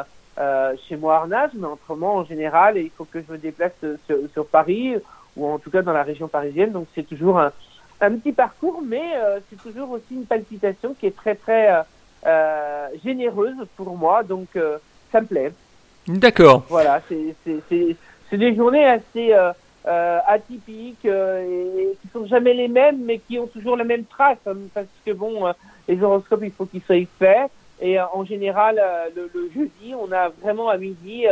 chez 0.88 0.96
moi 0.96 1.16
à 1.16 1.18
Arnage, 1.18 1.50
mais 1.54 1.66
autrement 1.66 2.16
en 2.16 2.24
général, 2.24 2.78
il 2.78 2.90
faut 2.90 3.04
que 3.04 3.20
je 3.20 3.32
me 3.32 3.38
déplace 3.38 3.72
sur, 4.06 4.16
sur, 4.32 4.46
Paris 4.46 4.94
ou 5.36 5.46
en 5.46 5.58
tout 5.58 5.70
cas 5.70 5.82
dans 5.82 5.92
la 5.92 6.02
région 6.02 6.28
parisienne. 6.28 6.72
Donc 6.72 6.86
c'est 6.94 7.06
toujours 7.06 7.38
un, 7.38 7.52
un, 8.00 8.12
petit 8.12 8.32
parcours, 8.32 8.82
mais 8.82 9.14
c'est 9.50 9.60
toujours 9.62 9.90
aussi 9.90 10.14
une 10.14 10.26
palpitation 10.26 10.94
qui 10.98 11.06
est 11.06 11.16
très 11.16 11.34
très 11.34 11.84
généreuse 13.04 13.66
pour 13.76 13.96
moi. 13.96 14.22
Donc 14.22 14.56
ça 15.12 15.20
me 15.20 15.26
plaît. 15.26 15.52
D'accord. 16.08 16.64
Voilà, 16.68 17.00
c'est 17.08 18.36
des 18.36 18.54
journées 18.54 18.84
assez 18.84 19.32
euh, 19.32 19.50
euh, 19.50 19.52
atypiques 19.84 21.06
euh, 21.06 21.68
et, 21.78 21.96
qui 22.00 22.08
sont 22.12 22.26
jamais 22.26 22.54
les 22.54 22.68
mêmes, 22.68 23.02
mais 23.04 23.18
qui 23.18 23.38
ont 23.38 23.46
toujours 23.46 23.76
la 23.76 23.84
même 23.84 24.04
trace, 24.04 24.38
hein, 24.46 24.56
parce 24.74 24.86
que 25.04 25.12
bon, 25.12 25.52
les 25.88 26.02
horoscopes, 26.02 26.40
il 26.42 26.52
faut 26.52 26.66
qu'ils 26.66 26.82
soient 26.82 26.96
faits. 27.18 27.50
Et 27.80 27.98
en 27.98 28.24
général, 28.24 28.78
le, 29.16 29.30
jeudi, 29.54 29.94
on 29.98 30.12
a 30.12 30.28
vraiment 30.42 30.68
à 30.68 30.76
midi 30.76 31.24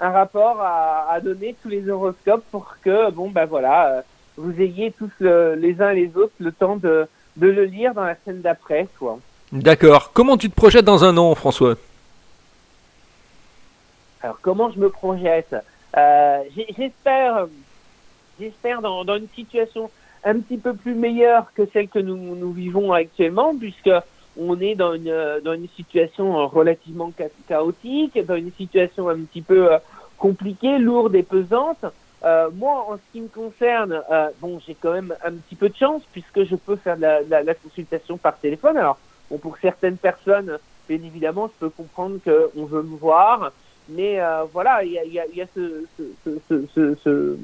un 0.00 0.10
rapport 0.10 0.60
à, 0.60 1.12
à, 1.12 1.20
donner 1.20 1.54
tous 1.62 1.68
les 1.68 1.88
horoscopes 1.88 2.42
pour 2.50 2.76
que, 2.82 3.12
bon, 3.12 3.30
ben 3.30 3.44
voilà, 3.44 4.02
vous 4.36 4.60
ayez 4.60 4.90
tous 4.90 5.12
les 5.20 5.80
uns 5.80 5.90
et 5.90 6.06
les 6.06 6.16
autres 6.16 6.32
le 6.40 6.50
temps 6.50 6.74
de, 6.74 7.06
de 7.36 7.46
le 7.46 7.64
lire 7.64 7.94
dans 7.94 8.04
la 8.04 8.16
scène 8.24 8.40
d'après, 8.40 8.88
quoi. 8.98 9.20
D'accord. 9.52 10.12
Comment 10.12 10.36
tu 10.36 10.48
te 10.50 10.54
projettes 10.54 10.84
dans 10.84 11.04
un 11.04 11.16
an, 11.18 11.34
François? 11.34 11.76
Alors 14.22 14.38
comment 14.40 14.70
je 14.70 14.78
me 14.78 14.88
projette? 14.88 15.54
Euh, 15.96 16.38
J'espère, 16.54 17.46
j'espère 18.42 18.82
dans, 18.82 19.04
une 19.16 19.28
situation 19.34 19.90
un 20.24 20.38
petit 20.40 20.56
peu 20.56 20.74
plus 20.74 20.94
meilleure 20.94 21.52
que 21.54 21.62
celle 21.72 21.88
que 21.88 21.98
nous, 21.98 22.52
vivons 22.52 22.92
actuellement, 22.92 23.54
puisque 23.56 23.90
on 24.38 24.60
est 24.60 24.74
dans 24.74 24.94
une, 24.94 25.68
situation 25.76 26.46
relativement 26.48 27.12
chaotique, 27.48 28.18
dans 28.26 28.36
une 28.36 28.52
situation 28.52 29.08
un 29.08 29.20
petit 29.20 29.42
peu 29.42 29.72
euh, 29.72 29.78
compliquée, 30.18 30.78
lourde 30.78 31.14
et 31.14 31.22
pesante. 31.22 31.84
Euh, 32.24 32.50
moi, 32.54 32.86
en 32.88 32.96
ce 32.96 33.02
qui 33.12 33.20
me 33.20 33.28
concerne, 33.28 34.00
euh, 34.10 34.28
bon, 34.40 34.60
j'ai 34.64 34.74
quand 34.74 34.92
même 34.92 35.14
un 35.24 35.32
petit 35.32 35.56
peu 35.56 35.68
de 35.68 35.76
chance 35.76 36.02
puisque 36.12 36.44
je 36.44 36.56
peux 36.56 36.76
faire 36.76 36.96
la, 36.98 37.54
consultation 37.54 38.16
par 38.16 38.38
téléphone. 38.38 38.76
Alors, 38.76 38.98
bon, 39.30 39.38
pour 39.38 39.58
certaines 39.58 39.96
personnes, 39.96 40.58
bien 40.88 40.98
évidemment, 40.98 41.48
je 41.48 41.66
peux 41.66 41.70
comprendre 41.70 42.18
qu'on 42.24 42.64
veut 42.64 42.82
me 42.82 42.96
voir, 42.96 43.52
mais 43.88 44.20
voilà, 44.52 44.84
il 44.84 44.92
y 44.92 45.18
a, 45.18 45.46
ce, 45.54 47.36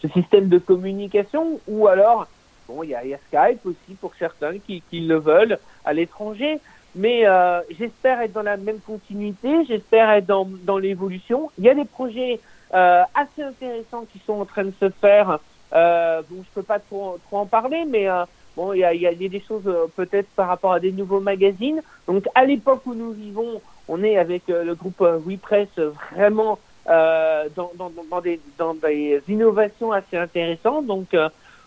système 0.00 0.48
de 0.48 0.58
communication, 0.58 1.60
ou 1.68 1.88
alors, 1.88 2.26
bon, 2.68 2.82
il 2.82 2.90
y 2.90 2.94
a, 2.94 3.04
y 3.04 3.14
a, 3.14 3.18
Skype 3.28 3.64
aussi 3.66 3.94
pour 4.00 4.14
certains 4.18 4.58
qui, 4.58 4.82
qui 4.90 5.00
le 5.00 5.16
veulent 5.16 5.58
à 5.84 5.92
l'étranger. 5.92 6.58
Mais 6.94 7.26
euh, 7.26 7.60
j'espère 7.78 8.22
être 8.22 8.32
dans 8.32 8.42
la 8.42 8.56
même 8.56 8.80
continuité, 8.80 9.66
j'espère 9.66 10.08
être 10.10 10.26
dans, 10.26 10.48
dans 10.64 10.78
l'évolution. 10.78 11.50
Il 11.58 11.64
y 11.64 11.68
a 11.68 11.74
des 11.74 11.84
projets 11.84 12.40
euh, 12.74 13.02
assez 13.14 13.42
intéressants 13.42 14.06
qui 14.10 14.18
sont 14.26 14.40
en 14.40 14.46
train 14.46 14.64
de 14.64 14.72
se 14.80 14.88
faire. 14.88 15.38
Euh, 15.74 16.22
bon, 16.28 16.42
je 16.42 16.48
peux 16.54 16.62
pas 16.62 16.78
trop, 16.78 17.18
trop 17.26 17.38
en 17.38 17.46
parler, 17.46 17.84
mais 17.86 18.08
euh, 18.08 18.24
bon, 18.56 18.72
il 18.72 18.78
y 18.78 18.84
a, 18.84 18.94
y 18.94 19.06
a 19.06 19.12
des 19.12 19.42
choses 19.46 19.66
euh, 19.66 19.86
peut-être 19.94 20.28
par 20.36 20.48
rapport 20.48 20.72
à 20.72 20.80
des 20.80 20.92
nouveaux 20.92 21.20
magazines. 21.20 21.82
Donc, 22.06 22.24
à 22.34 22.46
l'époque 22.46 22.86
où 22.86 22.94
nous 22.94 23.12
vivons, 23.12 23.60
on 23.88 24.02
est 24.02 24.16
avec 24.16 24.48
euh, 24.48 24.64
le 24.64 24.74
groupe 24.74 25.00
euh, 25.02 25.18
WePress 25.18 25.68
vraiment 25.76 26.58
euh, 26.88 27.48
dans, 27.54 27.72
dans, 27.76 27.90
dans, 28.10 28.20
des, 28.20 28.40
dans 28.58 28.74
des 28.74 29.22
innovations 29.28 29.92
assez 29.92 30.16
intéressantes. 30.16 30.86
Donc 30.86 31.14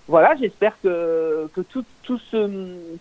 voilà, 0.08 0.36
j'espère 0.40 0.74
que, 0.82 1.50
que 1.54 1.62
tout, 1.62 1.86
tout, 2.04 2.20
ce, 2.32 2.50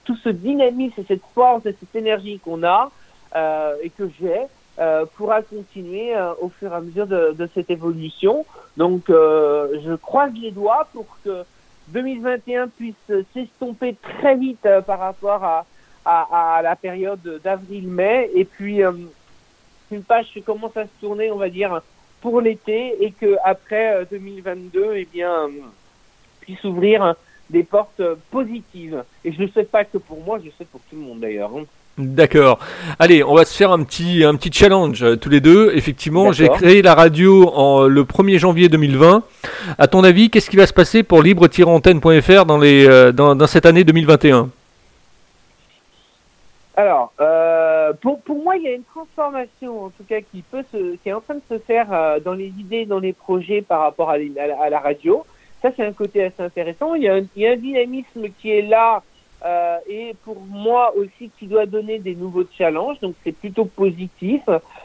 tout 0.04 0.16
ce 0.16 0.28
dynamisme 0.28 1.00
et 1.00 1.04
cette 1.06 1.22
force 1.34 1.64
et 1.66 1.75
cette 1.78 1.96
énergie 1.96 2.38
qu'on 2.38 2.62
a 2.62 2.90
euh, 3.34 3.75
et 3.82 3.90
que 3.90 4.10
j'ai 4.20 4.40
euh, 4.78 5.06
pourra 5.16 5.42
continuer 5.42 6.14
euh, 6.14 6.32
au 6.40 6.48
fur 6.48 6.72
et 6.72 6.75
à 6.75 6.80
mesure 6.80 7.06
de, 7.06 7.32
de 7.32 7.48
cette 7.54 7.70
évolution. 7.70 8.44
Donc 8.76 9.04
je 9.08 9.94
croise 9.96 10.32
les 10.34 10.50
doigts 10.50 10.88
pour 10.92 11.06
que 11.25 11.44
2021 11.88 12.68
puisse 12.68 12.94
s'estomper 13.32 13.96
très 14.20 14.37
vite 14.37 14.68
par 14.87 14.98
rapport 14.98 15.42
à, 15.42 15.64
à, 16.08 16.60
la 16.62 16.76
période 16.76 17.40
d'avril-mai. 17.42 18.30
Et 18.34 18.44
puis, 18.44 18.82
euh, 18.82 18.92
une 19.90 20.02
page 20.02 20.26
commence 20.44 20.76
à 20.76 20.84
se 20.84 21.00
tourner, 21.00 21.30
on 21.30 21.37
va 21.37 21.48
dire, 21.48 21.82
pour 22.20 22.40
l'été 22.40 22.94
et 23.00 23.12
que 23.12 23.37
après 23.44 24.06
2022, 24.10 24.80
euh, 24.80 24.92
eh 24.96 25.08
bien, 25.12 25.30
euh, 25.30 25.48
puisse 26.40 26.62
ouvrir 26.64 27.14
des 27.50 27.62
portes 27.62 28.02
positives. 28.30 29.02
Et 29.25 29.32
je 29.32 29.40
ne 29.40 29.46
le 29.46 29.52
souhaite 29.52 29.70
pas 29.70 29.84
que 29.84 29.98
pour 29.98 30.22
moi, 30.22 30.38
je 30.40 30.46
le 30.46 30.50
souhaite 30.56 30.68
pour 30.68 30.80
tout 30.90 30.96
le 30.96 31.02
monde 31.02 31.20
d'ailleurs. 31.20 31.50
Hein. 31.56 31.64
D'accord. 31.96 32.60
Allez, 33.00 33.25
on 33.25 33.34
va 33.34 33.44
se 33.44 33.56
faire 33.56 33.72
un 33.72 33.82
petit, 33.82 34.22
un 34.22 34.37
petit 34.37 34.52
challenge 34.52 35.04
tous 35.20 35.30
les 35.30 35.40
deux. 35.40 35.72
Effectivement, 35.75 36.30
j'ai 36.30 36.48
créé 36.48 36.80
la 36.80 36.94
radio 36.94 37.50
en, 37.52 37.88
le 37.88 38.04
1er 38.04 38.38
janvier 38.38 38.68
2020. 38.68 39.25
À 39.78 39.87
ton 39.88 40.04
avis, 40.04 40.30
qu'est-ce 40.30 40.48
qui 40.48 40.56
va 40.56 40.68
se 40.68 40.72
passer 40.72 41.02
pour 41.02 41.22
libre-antenne.fr 41.22 42.44
dans, 42.44 42.58
les, 42.58 43.12
dans, 43.12 43.34
dans 43.34 43.46
cette 43.48 43.66
année 43.66 43.82
2021 43.82 44.48
alors, 46.78 47.12
euh, 47.20 47.92
pour, 47.94 48.20
pour 48.20 48.40
moi, 48.40 48.56
il 48.56 48.62
y 48.62 48.68
a 48.68 48.73
une 48.73 48.85
transformation, 48.85 49.87
en 49.87 49.90
tout 49.90 50.04
cas, 50.04 50.20
qui 50.20 50.42
peut 50.42 50.62
se, 50.70 50.94
qui 50.94 51.08
est 51.08 51.12
en 51.12 51.20
train 51.20 51.35
de 51.35 51.42
se 51.50 51.58
faire 51.58 51.92
euh, 51.92 52.20
dans 52.20 52.35
les 52.35 52.52
idées, 52.56 52.87
dans 52.87 53.00
les 53.00 53.12
projets 53.12 53.62
par 53.62 53.80
rapport 53.80 54.11
à, 54.11 54.12
à, 54.12 54.70
la 54.70 54.78
radio. 54.78 55.26
Ça, 55.61 55.70
c'est 55.76 55.85
un 55.85 55.92
côté 55.92 56.23
assez 56.23 56.40
intéressant. 56.40 56.94
Il 56.94 57.02
y 57.02 57.08
a 57.08 57.16
un, 57.16 57.23
il 57.35 57.42
y 57.42 57.49
a 57.49 57.54
un 57.54 57.56
dynamisme 57.56 58.28
qui 58.38 58.52
est 58.52 58.62
là 58.62 59.02
euh, 59.44 59.78
et 59.88 60.14
pour 60.23 60.40
moi 60.40 60.94
aussi 60.94 61.32
qui 61.37 61.49
doit 61.49 61.66
donner 61.66 61.99
des 61.99 62.14
nouveaux 62.14 62.44
challenges. 62.56 63.00
Donc, 63.00 63.16
c'est 63.25 63.32
plutôt 63.32 63.64
positif. 63.64 64.42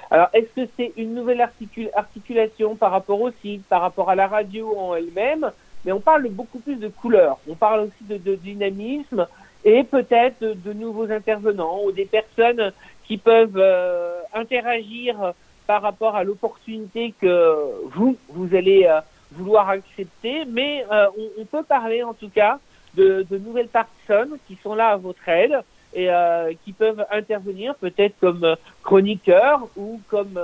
Alors, 0.09 0.29
est-ce 0.33 0.63
que 0.63 0.67
c'est 0.75 0.93
une 0.97 1.13
nouvelle 1.13 1.41
articul 1.41 1.91
articulation 1.93 2.75
par 2.75 2.89
rapport 2.89 3.21
au 3.21 3.29
site, 3.43 3.65
par 3.67 3.81
rapport 3.81 4.09
à 4.09 4.15
la 4.15 4.25
radio 4.25 4.75
en 4.79 4.95
elle-même? 4.95 5.51
Mais 5.85 5.91
on 5.91 5.99
parle 5.99 6.27
beaucoup 6.29 6.57
plus 6.57 6.77
de 6.77 6.87
couleurs. 6.87 7.37
On 7.47 7.53
parle 7.53 7.81
aussi 7.81 8.03
de, 8.03 8.17
de 8.17 8.33
dynamisme 8.33 9.27
et 9.65 9.83
peut-être 9.83 10.41
de, 10.41 10.73
nouveaux 10.73 11.09
intervenants 11.11 11.81
ou 11.85 11.91
des 11.91 12.05
personnes 12.05 12.71
qui 13.05 13.17
peuvent 13.17 13.57
euh, 13.57 14.19
interagir 14.33 15.33
par 15.67 15.81
rapport 15.81 16.15
à 16.15 16.23
l'opportunité 16.23 17.13
que 17.19 17.55
vous, 17.85 18.17
vous 18.29 18.55
allez 18.55 18.85
euh, 18.85 18.99
vouloir 19.31 19.69
accepter, 19.69 20.45
mais 20.45 20.85
euh, 20.91 21.07
on, 21.17 21.41
on, 21.41 21.45
peut 21.45 21.63
parler 21.63 22.03
en 22.03 22.13
tout 22.13 22.29
cas 22.29 22.59
de, 22.95 23.25
de, 23.29 23.37
nouvelles 23.37 23.69
personnes 23.69 24.37
qui 24.47 24.57
sont 24.61 24.75
là 24.75 24.89
à 24.89 24.97
votre 24.97 25.27
aide 25.27 25.59
et 25.95 26.09
qui 26.65 26.73
peuvent 26.73 27.05
intervenir 27.11 27.75
peut-être 27.75 28.15
comme 28.19 28.55
chroniqueurs 28.81 29.67
ou 29.77 30.01
comme 30.09 30.39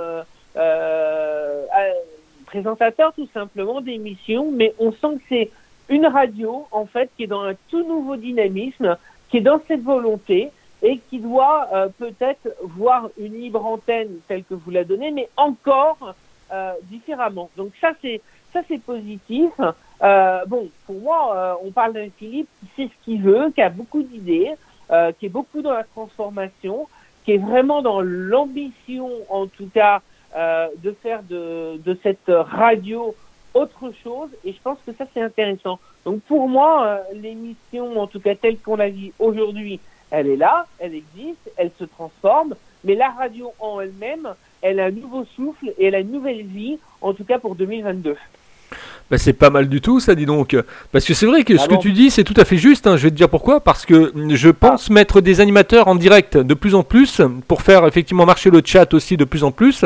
présentateurs 2.46 3.12
tout 3.14 3.28
simplement 3.34 3.80
d'émissions, 3.80 4.52
mais 4.52 4.74
on 4.78 4.92
sent 4.92 5.16
que 5.16 5.22
c'est 5.28 5.50
une 5.90 6.06
radio 6.06 6.66
en 6.70 6.86
fait 6.86 7.10
qui 7.16 7.24
est 7.24 7.26
dans 7.26 7.42
un 7.42 7.54
tout 7.68 7.86
nouveau 7.86 8.16
dynamisme 8.16 8.96
qui 9.30 9.38
est 9.38 9.42
dans 9.42 9.60
cette 9.68 9.82
volonté 9.82 10.50
et 10.82 10.98
qui 11.08 11.18
doit 11.18 11.68
euh, 11.72 11.88
peut-être 11.98 12.48
voir 12.62 13.08
une 13.18 13.34
libre 13.34 13.64
antenne 13.64 14.18
telle 14.28 14.44
que 14.44 14.54
vous 14.54 14.70
la 14.70 14.84
donnez, 14.84 15.10
mais 15.10 15.28
encore 15.36 16.14
euh, 16.52 16.72
différemment. 16.84 17.50
Donc 17.56 17.72
ça 17.80 17.92
c'est 18.02 18.20
ça 18.52 18.60
c'est 18.66 18.82
positif. 18.82 19.52
Euh, 20.02 20.44
bon, 20.46 20.68
pour 20.86 21.00
moi, 21.00 21.36
euh, 21.36 21.54
on 21.62 21.70
parle 21.70 21.92
d'un 21.92 22.08
Philippe 22.18 22.48
qui 22.58 22.66
sait 22.74 22.88
ce 22.88 23.04
qu'il 23.04 23.22
veut, 23.22 23.50
qui 23.54 23.62
a 23.62 23.68
beaucoup 23.68 24.02
d'idées, 24.02 24.50
euh, 24.90 25.12
qui 25.12 25.26
est 25.26 25.30
beaucoup 25.30 25.62
dans 25.62 25.72
la 25.72 25.84
transformation, 25.84 26.88
qui 27.24 27.32
est 27.32 27.38
vraiment 27.38 27.82
dans 27.82 28.00
l'ambition, 28.00 29.10
en 29.28 29.46
tout 29.46 29.68
cas, 29.72 30.00
de 30.32 30.92
faire 31.02 31.24
de, 31.24 31.76
de 31.78 31.98
cette 32.04 32.28
radio 32.28 33.16
autre 33.54 33.92
chose. 34.02 34.30
Et 34.44 34.52
je 34.52 34.58
pense 34.62 34.78
que 34.86 34.92
ça 34.92 35.06
c'est 35.12 35.22
intéressant. 35.22 35.78
Donc 36.04 36.22
pour 36.22 36.48
moi, 36.48 36.84
euh, 36.84 36.98
l'émission, 37.14 38.00
en 38.00 38.06
tout 38.06 38.20
cas 38.20 38.34
telle 38.34 38.58
qu'on 38.58 38.76
la 38.76 38.88
vit 38.88 39.12
aujourd'hui, 39.18 39.80
elle 40.10 40.26
est 40.26 40.36
là, 40.36 40.66
elle 40.78 40.94
existe, 40.94 41.50
elle 41.56 41.70
se 41.78 41.84
transforme, 41.84 42.54
mais 42.84 42.94
la 42.94 43.10
radio 43.10 43.52
en 43.60 43.80
elle-même, 43.80 44.34
elle 44.62 44.80
a 44.80 44.86
un 44.86 44.90
nouveau 44.90 45.24
souffle 45.36 45.72
et 45.78 45.86
elle 45.86 45.94
a 45.94 46.00
une 46.00 46.10
nouvelle 46.10 46.42
vie, 46.42 46.78
en 47.00 47.14
tout 47.14 47.24
cas 47.24 47.38
pour 47.38 47.54
2022. 47.54 48.16
Bah, 49.10 49.18
c'est 49.18 49.32
pas 49.32 49.50
mal 49.50 49.68
du 49.68 49.80
tout, 49.80 49.98
ça, 49.98 50.14
dis 50.14 50.26
donc. 50.26 50.56
Parce 50.92 51.04
que 51.04 51.14
c'est 51.14 51.26
vrai 51.26 51.42
que 51.42 51.54
ah 51.54 51.58
ce 51.58 51.68
que 51.68 51.76
tu 51.80 51.92
dis, 51.92 52.10
c'est 52.10 52.24
tout 52.24 52.34
à 52.36 52.44
fait 52.44 52.56
juste. 52.56 52.86
Hein. 52.86 52.96
Je 52.96 53.04
vais 53.04 53.10
te 53.10 53.16
dire 53.16 53.28
pourquoi. 53.28 53.60
Parce 53.60 53.84
que 53.84 54.12
je 54.28 54.48
pense 54.48 54.86
ah. 54.88 54.92
mettre 54.92 55.20
des 55.20 55.40
animateurs 55.40 55.88
en 55.88 55.96
direct 55.96 56.36
de 56.36 56.54
plus 56.54 56.74
en 56.74 56.82
plus 56.82 57.20
pour 57.48 57.62
faire 57.62 57.86
effectivement 57.86 58.24
marcher 58.24 58.50
le 58.50 58.62
chat 58.64 58.94
aussi 58.94 59.16
de 59.16 59.24
plus 59.24 59.42
en 59.42 59.50
plus. 59.50 59.84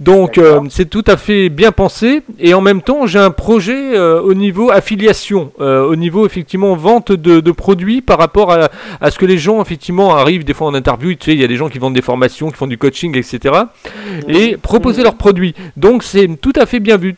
Donc, 0.00 0.38
euh, 0.38 0.60
c'est 0.70 0.88
tout 0.88 1.04
à 1.06 1.16
fait 1.16 1.48
bien 1.48 1.72
pensé. 1.72 2.22
Et 2.38 2.54
en 2.54 2.60
même 2.60 2.82
temps, 2.82 3.06
j'ai 3.06 3.18
un 3.18 3.30
projet 3.30 3.96
euh, 3.96 4.20
au 4.20 4.34
niveau 4.34 4.70
affiliation, 4.70 5.52
euh, 5.60 5.84
au 5.84 5.96
niveau 5.96 6.24
effectivement 6.26 6.74
vente 6.74 7.12
de, 7.12 7.40
de 7.40 7.50
produits 7.50 8.00
par 8.00 8.18
rapport 8.18 8.52
à, 8.52 8.70
à, 9.00 9.10
ce 9.10 9.18
que 9.18 9.26
les 9.26 9.38
gens 9.38 9.60
effectivement 9.60 10.16
arrivent 10.16 10.44
des 10.44 10.54
fois 10.54 10.68
en 10.68 10.74
interview. 10.74 11.14
Tu 11.14 11.26
sais, 11.26 11.32
il 11.32 11.40
y 11.40 11.44
a 11.44 11.48
des 11.48 11.56
gens 11.56 11.68
qui 11.68 11.78
vendent 11.78 11.94
des 11.94 12.02
formations, 12.02 12.50
qui 12.50 12.56
font 12.56 12.66
du 12.66 12.78
coaching, 12.78 13.16
etc. 13.16 13.54
Et 14.28 14.56
proposer 14.56 15.02
leurs 15.02 15.16
produits. 15.16 15.54
Donc, 15.76 16.02
c'est 16.02 16.28
tout 16.40 16.52
à 16.56 16.64
fait 16.64 16.80
bien 16.80 16.96
vu. 16.96 17.14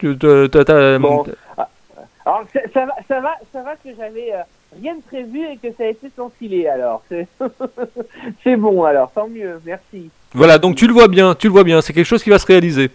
Alors, 2.26 2.44
ça, 2.74 2.86
va, 2.86 2.94
ça, 3.08 3.20
va, 3.20 3.34
ça 3.52 3.62
va 3.62 3.76
que 3.76 3.88
j'avais, 3.96 4.34
euh, 4.34 4.42
rien 4.78 4.94
de 4.94 5.00
prévu 5.02 5.44
et 5.46 5.56
que 5.56 5.74
ça 5.76 5.84
a 5.84 5.86
été 5.86 6.10
sans 6.14 6.30
filet. 6.30 6.68
Alors, 6.68 7.02
c'est 8.44 8.56
bon. 8.56 8.84
Alors, 8.84 9.10
tant 9.12 9.28
mieux. 9.28 9.60
Merci. 9.64 10.10
Voilà, 10.32 10.58
donc 10.58 10.76
tu 10.76 10.86
le 10.86 10.92
vois 10.92 11.08
bien, 11.08 11.34
tu 11.34 11.48
le 11.48 11.52
vois 11.52 11.64
bien, 11.64 11.80
c'est 11.80 11.92
quelque 11.92 12.04
chose 12.06 12.22
qui 12.22 12.30
va 12.30 12.38
se 12.38 12.46
réaliser. 12.46 12.90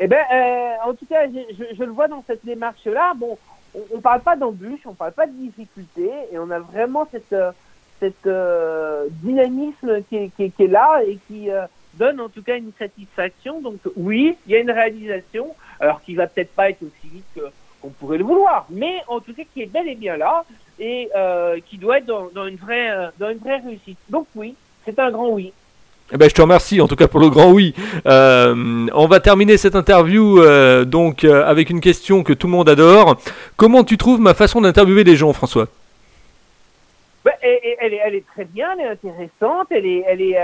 Eh 0.02 0.06
ben, 0.06 0.24
euh, 0.32 0.88
en 0.90 0.94
tout 0.94 1.04
cas, 1.04 1.26
je, 1.26 1.84
le 1.84 1.90
vois 1.90 2.08
dans 2.08 2.24
cette 2.26 2.42
démarche-là. 2.42 3.12
Bon, 3.16 3.36
on, 3.74 3.80
on 3.96 4.00
parle 4.00 4.22
pas 4.22 4.34
d'embûches, 4.34 4.80
on 4.86 4.94
parle 4.94 5.12
pas 5.12 5.26
de 5.26 5.32
difficultés, 5.32 6.10
et 6.32 6.38
on 6.38 6.50
a 6.50 6.58
vraiment 6.58 7.06
cette, 7.12 7.34
euh, 7.34 7.52
cette 8.00 8.26
euh, 8.26 9.08
dynamisme 9.10 10.02
qui 10.08 10.16
est, 10.16 10.30
qui, 10.34 10.44
est, 10.44 10.48
qui 10.56 10.62
est 10.64 10.68
là 10.68 11.02
et 11.06 11.18
qui 11.28 11.50
donne 11.92 12.18
en 12.18 12.30
tout 12.30 12.42
cas 12.42 12.56
une 12.56 12.72
satisfaction. 12.78 13.60
Donc 13.60 13.76
oui, 13.94 14.38
il 14.46 14.52
y 14.52 14.56
a 14.56 14.60
une 14.60 14.70
réalisation, 14.70 15.54
alors 15.78 16.00
qui 16.00 16.14
va 16.14 16.26
peut-être 16.28 16.54
pas 16.54 16.70
être 16.70 16.82
aussi 16.82 17.12
vite 17.12 17.26
que- 17.34 17.50
qu'on 17.80 17.90
pourrait 17.90 18.18
le 18.18 18.24
vouloir, 18.24 18.66
mais 18.70 19.02
en 19.08 19.20
tout 19.20 19.32
cas 19.32 19.42
qui 19.52 19.62
est 19.62 19.66
bel 19.66 19.88
et 19.88 19.94
bien 19.94 20.16
là 20.16 20.44
et 20.78 21.10
euh, 21.16 21.58
qui 21.68 21.76
doit 21.76 21.98
être 21.98 22.06
dans, 22.06 22.28
dans 22.34 22.46
une 22.46 22.56
vraie, 22.56 22.90
euh, 22.90 23.08
dans 23.18 23.30
une 23.30 23.38
vraie 23.38 23.58
réussite. 23.58 23.98
Donc 24.08 24.26
oui, 24.34 24.54
c'est 24.84 24.98
un 24.98 25.10
grand 25.10 25.28
oui. 25.28 25.52
Eh 26.12 26.16
ben, 26.16 26.28
je 26.28 26.34
te 26.34 26.42
remercie 26.42 26.80
en 26.80 26.88
tout 26.88 26.96
cas 26.96 27.06
pour 27.06 27.20
le 27.20 27.30
grand 27.30 27.52
oui. 27.52 27.74
Euh, 28.06 28.86
on 28.92 29.06
va 29.06 29.20
terminer 29.20 29.56
cette 29.56 29.76
interview 29.76 30.42
euh, 30.42 30.84
donc 30.84 31.22
euh, 31.22 31.44
avec 31.46 31.70
une 31.70 31.80
question 31.80 32.24
que 32.24 32.32
tout 32.32 32.48
le 32.48 32.52
monde 32.52 32.68
adore. 32.68 33.16
Comment 33.56 33.84
tu 33.84 33.96
trouves 33.96 34.20
ma 34.20 34.34
façon 34.34 34.60
d'interviewer 34.60 35.04
les 35.04 35.16
gens, 35.16 35.32
François? 35.32 35.68
Ben, 37.24 37.32
elle, 37.42 37.94
est, 37.94 38.00
elle 38.02 38.14
est 38.14 38.26
très 38.26 38.44
bien, 38.44 38.70
elle 38.72 38.86
est 38.86 38.88
intéressante, 38.88 39.68
elle 39.70 39.86
est, 39.86 40.02
elle 40.06 40.22
est 40.22 40.36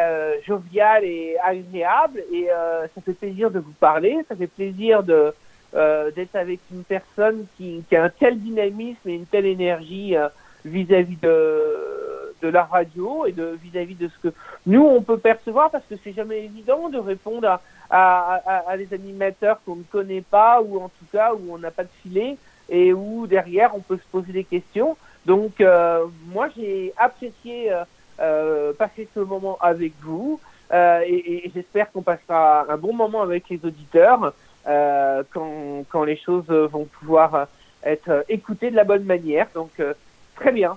joviale 0.47 1.05
et 1.05 1.35
agréable, 1.43 2.23
et 2.33 2.49
ça 2.95 3.01
fait 3.05 3.15
plaisir 3.15 3.51
de 3.51 3.61
vous 3.61 3.73
parler, 3.81 4.19
ça 4.29 4.37
fait 4.37 4.47
plaisir 4.47 5.03
de 5.03 5.33
euh, 5.75 6.11
d'être 6.11 6.37
avec 6.37 6.61
une 6.73 6.85
personne 6.85 7.47
qui, 7.57 7.83
qui 7.89 7.97
a 7.97 8.05
un 8.05 8.09
tel 8.09 8.39
dynamisme 8.39 9.09
et 9.09 9.15
une 9.15 9.27
telle 9.27 9.47
énergie 9.47 10.17
euh, 10.17 10.29
vis-à-vis 10.65 11.17
de, 11.17 12.35
de 12.43 12.49
la 12.49 12.65
radio 12.65 13.27
et 13.27 13.33
de 13.33 13.57
vis-à-vis 13.63 13.95
de 13.95 14.09
ce 14.09 14.29
que 14.29 14.35
nous 14.67 14.83
on 14.85 15.03
peut 15.03 15.19
percevoir, 15.19 15.71
parce 15.71 15.85
que 15.87 15.95
c'est 16.03 16.13
jamais 16.13 16.45
évident 16.45 16.89
de 16.89 16.99
répondre 16.99 17.49
à, 17.49 17.61
à, 17.91 18.41
à, 18.47 18.71
à 18.71 18.77
des 18.77 18.93
animateurs 18.93 19.61
qu'on 19.65 19.77
ne 19.77 19.85
connaît 19.85 20.25
pas, 20.29 20.61
ou 20.63 20.81
en 20.81 20.89
tout 20.89 21.07
cas 21.13 21.33
où 21.35 21.55
on 21.55 21.59
n'a 21.59 21.71
pas 21.71 21.85
de 21.85 21.95
filet, 22.03 22.37
et 22.69 22.93
où 22.93 23.27
derrière 23.27 23.77
on 23.77 23.81
peut 23.81 23.97
se 23.97 24.09
poser 24.11 24.33
des 24.33 24.45
questions. 24.45 24.97
Donc, 25.25 25.61
euh, 25.61 26.07
moi, 26.33 26.49
j'ai 26.57 26.93
apprécié 26.97 27.73
euh, 27.73 27.85
euh, 28.21 28.73
passer 28.73 29.09
ce 29.15 29.21
moment 29.21 29.59
avec 29.61 29.93
vous 30.03 30.41
et, 30.73 31.47
et 31.47 31.51
j'espère 31.55 31.93
qu'on 31.93 32.03
passera 32.03 32.67
un 32.69 32.77
bon 32.77 32.93
moment 32.93 33.23
avec 33.23 33.49
les 33.49 33.61
auditeurs 33.65 34.35
euh, 34.67 35.23
quand, 35.33 35.85
quand 35.91 36.05
les 36.05 36.17
choses 36.17 36.47
vont 36.49 36.85
pouvoir 36.85 37.47
être 37.85 38.25
écoutées 38.29 38.71
de 38.71 38.77
la 38.77 38.85
bonne 38.85 39.05
manière. 39.05 39.47
Donc, 39.55 39.71
euh, 39.81 39.95
très 40.35 40.53
bien, 40.53 40.77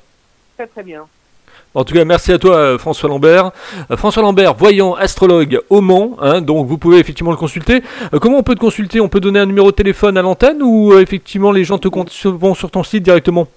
très 0.56 0.68
très 0.68 0.84
bien. 0.84 1.08
En 1.74 1.84
tout 1.84 1.94
cas, 1.94 2.06
merci 2.06 2.32
à 2.32 2.38
toi, 2.38 2.56
euh, 2.56 2.78
François 2.78 3.10
Lambert. 3.10 3.52
François 3.98 4.22
Lambert, 4.22 4.54
voyant 4.54 4.94
astrologue 4.94 5.62
au 5.70 5.82
Mans, 5.82 6.16
hein, 6.20 6.42
donc 6.42 6.68
vous 6.68 6.78
pouvez 6.78 7.00
effectivement 7.00 7.32
le 7.32 7.38
consulter. 7.38 7.82
Comment 8.22 8.38
on 8.38 8.44
peut 8.44 8.56
te 8.56 8.60
consulter? 8.60 9.00
On 9.00 9.10
peut 9.10 9.20
donner 9.20 9.40
un 9.40 9.46
numéro 9.46 9.72
de 9.72 9.76
téléphone 9.76 10.18
à 10.18 10.22
l'antenne 10.22 10.62
ou 10.62 10.98
effectivement 10.98 11.52
les 11.52 11.64
gens 11.64 11.78
te 11.78 11.88
vont 12.28 12.54
sur 12.54 12.72
ton 12.72 12.84
site 12.84 13.04
directement? 13.04 13.48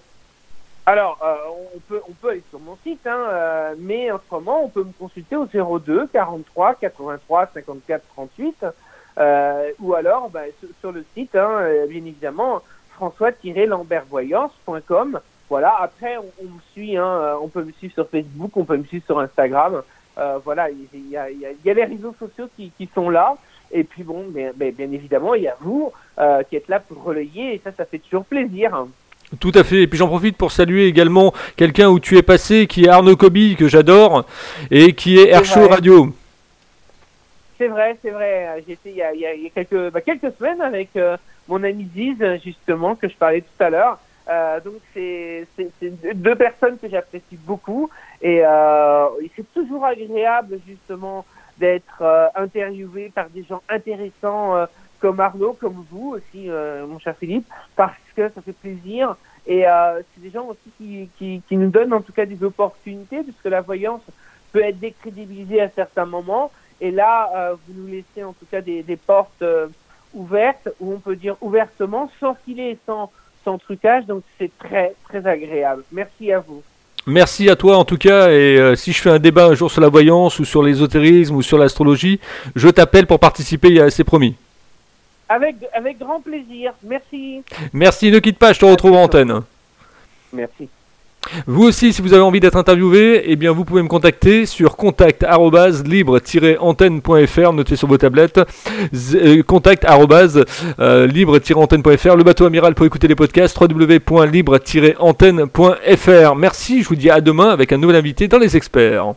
Alors, 0.84 1.18
euh, 1.22 1.36
on, 1.76 1.78
peut, 1.78 2.00
on 2.08 2.12
peut 2.12 2.30
aller 2.30 2.42
sur 2.50 2.58
mon 2.58 2.76
site, 2.82 3.06
hein, 3.06 3.24
euh, 3.28 3.74
mais 3.78 4.10
autrement, 4.10 4.64
on 4.64 4.68
peut 4.68 4.82
me 4.82 4.92
consulter 4.98 5.36
au 5.36 5.46
02 5.78 6.08
43 6.12 6.74
83 6.74 7.50
54 7.54 8.02
38 8.14 8.56
euh, 8.64 8.70
ou 9.16 9.94
alors 9.94 10.30
bah, 10.30 10.44
sur, 10.60 10.68
sur 10.80 10.92
le 10.92 11.04
site, 11.14 11.34
hein, 11.34 11.58
euh, 11.60 11.86
bien 11.86 11.98
évidemment, 11.98 12.62
françois-lambertvoyance.com. 12.96 15.20
Voilà, 15.52 15.74
après, 15.80 16.16
on, 16.16 16.24
on 16.42 16.44
me 16.44 16.60
suit, 16.72 16.96
hein, 16.96 17.04
euh, 17.04 17.34
on 17.42 17.48
peut 17.48 17.62
me 17.62 17.72
suivre 17.72 17.92
sur 17.92 18.08
Facebook, 18.08 18.56
on 18.56 18.64
peut 18.64 18.78
me 18.78 18.84
suivre 18.84 19.04
sur 19.04 19.18
Instagram. 19.18 19.82
Euh, 20.16 20.38
voilà, 20.42 20.70
il 20.70 21.10
y 21.10 21.16
a, 21.16 21.30
il 21.30 21.40
y, 21.40 21.44
a, 21.44 21.50
il 21.50 21.58
y 21.62 21.70
a 21.70 21.74
les 21.74 21.84
réseaux 21.84 22.14
sociaux 22.18 22.48
qui, 22.56 22.72
qui 22.78 22.88
sont 22.94 23.10
là. 23.10 23.36
Et 23.70 23.84
puis 23.84 24.02
bon, 24.02 24.24
mais, 24.32 24.50
mais 24.58 24.70
bien 24.70 24.90
évidemment, 24.92 25.34
il 25.34 25.42
y 25.42 25.48
a 25.48 25.56
vous 25.60 25.92
euh, 26.18 26.42
qui 26.44 26.56
êtes 26.56 26.68
là 26.68 26.80
pour 26.80 27.02
relayer, 27.02 27.54
et 27.54 27.60
ça, 27.62 27.70
ça 27.76 27.84
fait 27.84 27.98
toujours 27.98 28.24
plaisir. 28.24 28.86
Tout 29.40 29.52
à 29.54 29.62
fait. 29.62 29.82
Et 29.82 29.86
puis 29.86 29.98
j'en 29.98 30.08
profite 30.08 30.38
pour 30.38 30.52
saluer 30.52 30.86
également 30.86 31.34
quelqu'un 31.56 31.90
où 31.90 32.00
tu 32.00 32.16
es 32.16 32.22
passé, 32.22 32.66
qui 32.66 32.84
est 32.84 32.88
Arnaud 32.88 33.16
Coby, 33.16 33.56
que 33.56 33.68
j'adore, 33.68 34.24
et 34.70 34.94
qui 34.94 35.18
est 35.18 35.28
Air 35.28 35.44
Show. 35.44 35.68
Radio. 35.68 36.14
C'est 37.62 37.68
vrai, 37.68 37.96
c'est 38.02 38.10
vrai. 38.10 38.64
J'étais 38.66 38.90
il 38.90 39.00
il 39.14 39.20
y 39.20 39.46
a- 39.46 39.50
quelques, 39.50 39.92
bah, 39.92 40.00
semaines 40.36 40.60
avec 40.60 40.96
euh, 40.96 41.16
mon 41.46 41.62
ami 41.62 41.88
Ziz, 41.94 42.16
justement, 42.44 42.96
que 42.96 43.08
je 43.08 43.14
parlais 43.16 43.42
tout 43.42 43.62
à 43.62 43.70
l'heure. 43.70 44.00
Euh, 44.28 44.58
donc 44.58 44.80
c'est 44.92 45.46
deux- 46.14 46.34
personnes 46.34 46.76
que 46.78 46.88
j'apprécie 46.88 47.36
beaucoup 47.36 47.88
et 48.20 48.40
euh, 48.44 49.06
c'est 49.36 49.46
toujours 49.54 49.84
agréable 49.84 50.58
justement 50.66 51.24
d'être 51.58 52.02
interviewé 52.34 53.12
par 53.14 53.28
des 53.30 53.44
gens 53.44 53.62
intéressants 53.68 54.66
comme 54.98 55.20
Arnaud, 55.20 55.52
comme 55.60 55.84
vous 55.90 56.16
aussi, 56.16 56.48
mon 56.88 56.98
cher 56.98 57.14
Philippe, 57.16 57.46
parce 57.76 57.94
que 58.16 58.28
ça 58.28 58.40
fait 58.42 58.52
plaisir 58.54 59.16
et 59.46 59.64
c'est 60.14 60.20
des 60.22 60.30
gens 60.30 60.46
aussi 60.46 61.08
qui, 61.18 61.42
qui 61.48 61.56
nous 61.56 61.70
donnent 61.70 61.92
en 61.92 62.00
tout 62.00 62.12
cas 62.12 62.26
des 62.26 62.42
opportunités 62.42 63.22
puisque 63.22 63.44
la 63.44 63.60
voyance 63.60 64.02
peut 64.52 64.62
être 64.62 64.78
décrédibilisée 64.80 65.60
à 65.60 65.68
certains 65.70 66.06
moments 66.06 66.50
et 66.82 66.90
là, 66.90 67.30
euh, 67.36 67.54
vous 67.54 67.80
nous 67.80 67.86
laissez 67.86 68.24
en 68.24 68.32
tout 68.32 68.44
cas 68.50 68.60
des, 68.60 68.82
des 68.82 68.96
portes 68.96 69.40
euh, 69.42 69.68
ouvertes 70.12 70.68
où 70.80 70.92
on 70.92 70.98
peut 70.98 71.14
dire 71.14 71.36
ouvertement, 71.40 72.10
sans 72.18 72.36
filet 72.44 72.72
et 72.72 72.78
sans, 72.84 73.12
sans 73.44 73.56
trucage. 73.56 74.04
Donc 74.06 74.24
c'est 74.36 74.50
très 74.58 74.92
très 75.04 75.24
agréable. 75.24 75.84
Merci 75.92 76.32
à 76.32 76.40
vous. 76.40 76.60
Merci 77.06 77.48
à 77.48 77.54
toi 77.54 77.78
en 77.78 77.84
tout 77.84 77.98
cas. 77.98 78.30
Et 78.30 78.58
euh, 78.58 78.74
si 78.74 78.92
je 78.92 79.00
fais 79.00 79.10
un 79.10 79.20
débat 79.20 79.46
un 79.46 79.54
jour 79.54 79.70
sur 79.70 79.80
la 79.80 79.88
voyance 79.88 80.40
ou 80.40 80.44
sur 80.44 80.60
l'ésotérisme 80.60 81.36
ou 81.36 81.42
sur 81.42 81.56
l'astrologie, 81.56 82.18
je 82.56 82.68
t'appelle 82.68 83.06
pour 83.06 83.20
participer. 83.20 83.88
C'est 83.90 84.04
promis. 84.04 84.34
Avec, 85.28 85.54
avec 85.72 86.00
grand 86.00 86.20
plaisir. 86.20 86.72
Merci. 86.82 87.42
Merci. 87.72 88.10
Ne 88.10 88.18
quitte 88.18 88.38
pas. 88.38 88.52
Je 88.52 88.58
te 88.58 88.64
retrouve 88.64 88.94
en 88.94 89.04
antenne. 89.04 89.42
Merci. 90.32 90.68
Vous 91.46 91.64
aussi, 91.64 91.92
si 91.92 92.00
vous 92.02 92.12
avez 92.12 92.22
envie 92.22 92.40
d'être 92.40 92.56
interviewé, 92.56 93.22
eh 93.26 93.36
bien 93.36 93.52
vous 93.52 93.64
pouvez 93.64 93.82
me 93.82 93.88
contacter 93.88 94.46
sur 94.46 94.76
contact 94.76 95.24
libre-antenne.fr, 95.84 97.52
notez 97.52 97.76
sur 97.76 97.86
vos 97.88 97.98
tablettes, 97.98 98.40
euh, 99.14 99.42
contact 99.42 99.84
euh, 100.80 101.06
le 102.16 102.24
bateau 102.24 102.46
amiral 102.46 102.74
pour 102.74 102.86
écouter 102.86 103.08
les 103.08 103.14
podcasts, 103.14 103.58
www.libre-antenne.fr. 103.58 106.36
Merci, 106.36 106.82
je 106.82 106.88
vous 106.88 106.96
dis 106.96 107.10
à 107.10 107.20
demain 107.20 107.50
avec 107.50 107.72
un 107.72 107.78
nouvel 107.78 107.96
invité 107.96 108.28
dans 108.28 108.38
les 108.38 108.56
experts. 108.56 109.14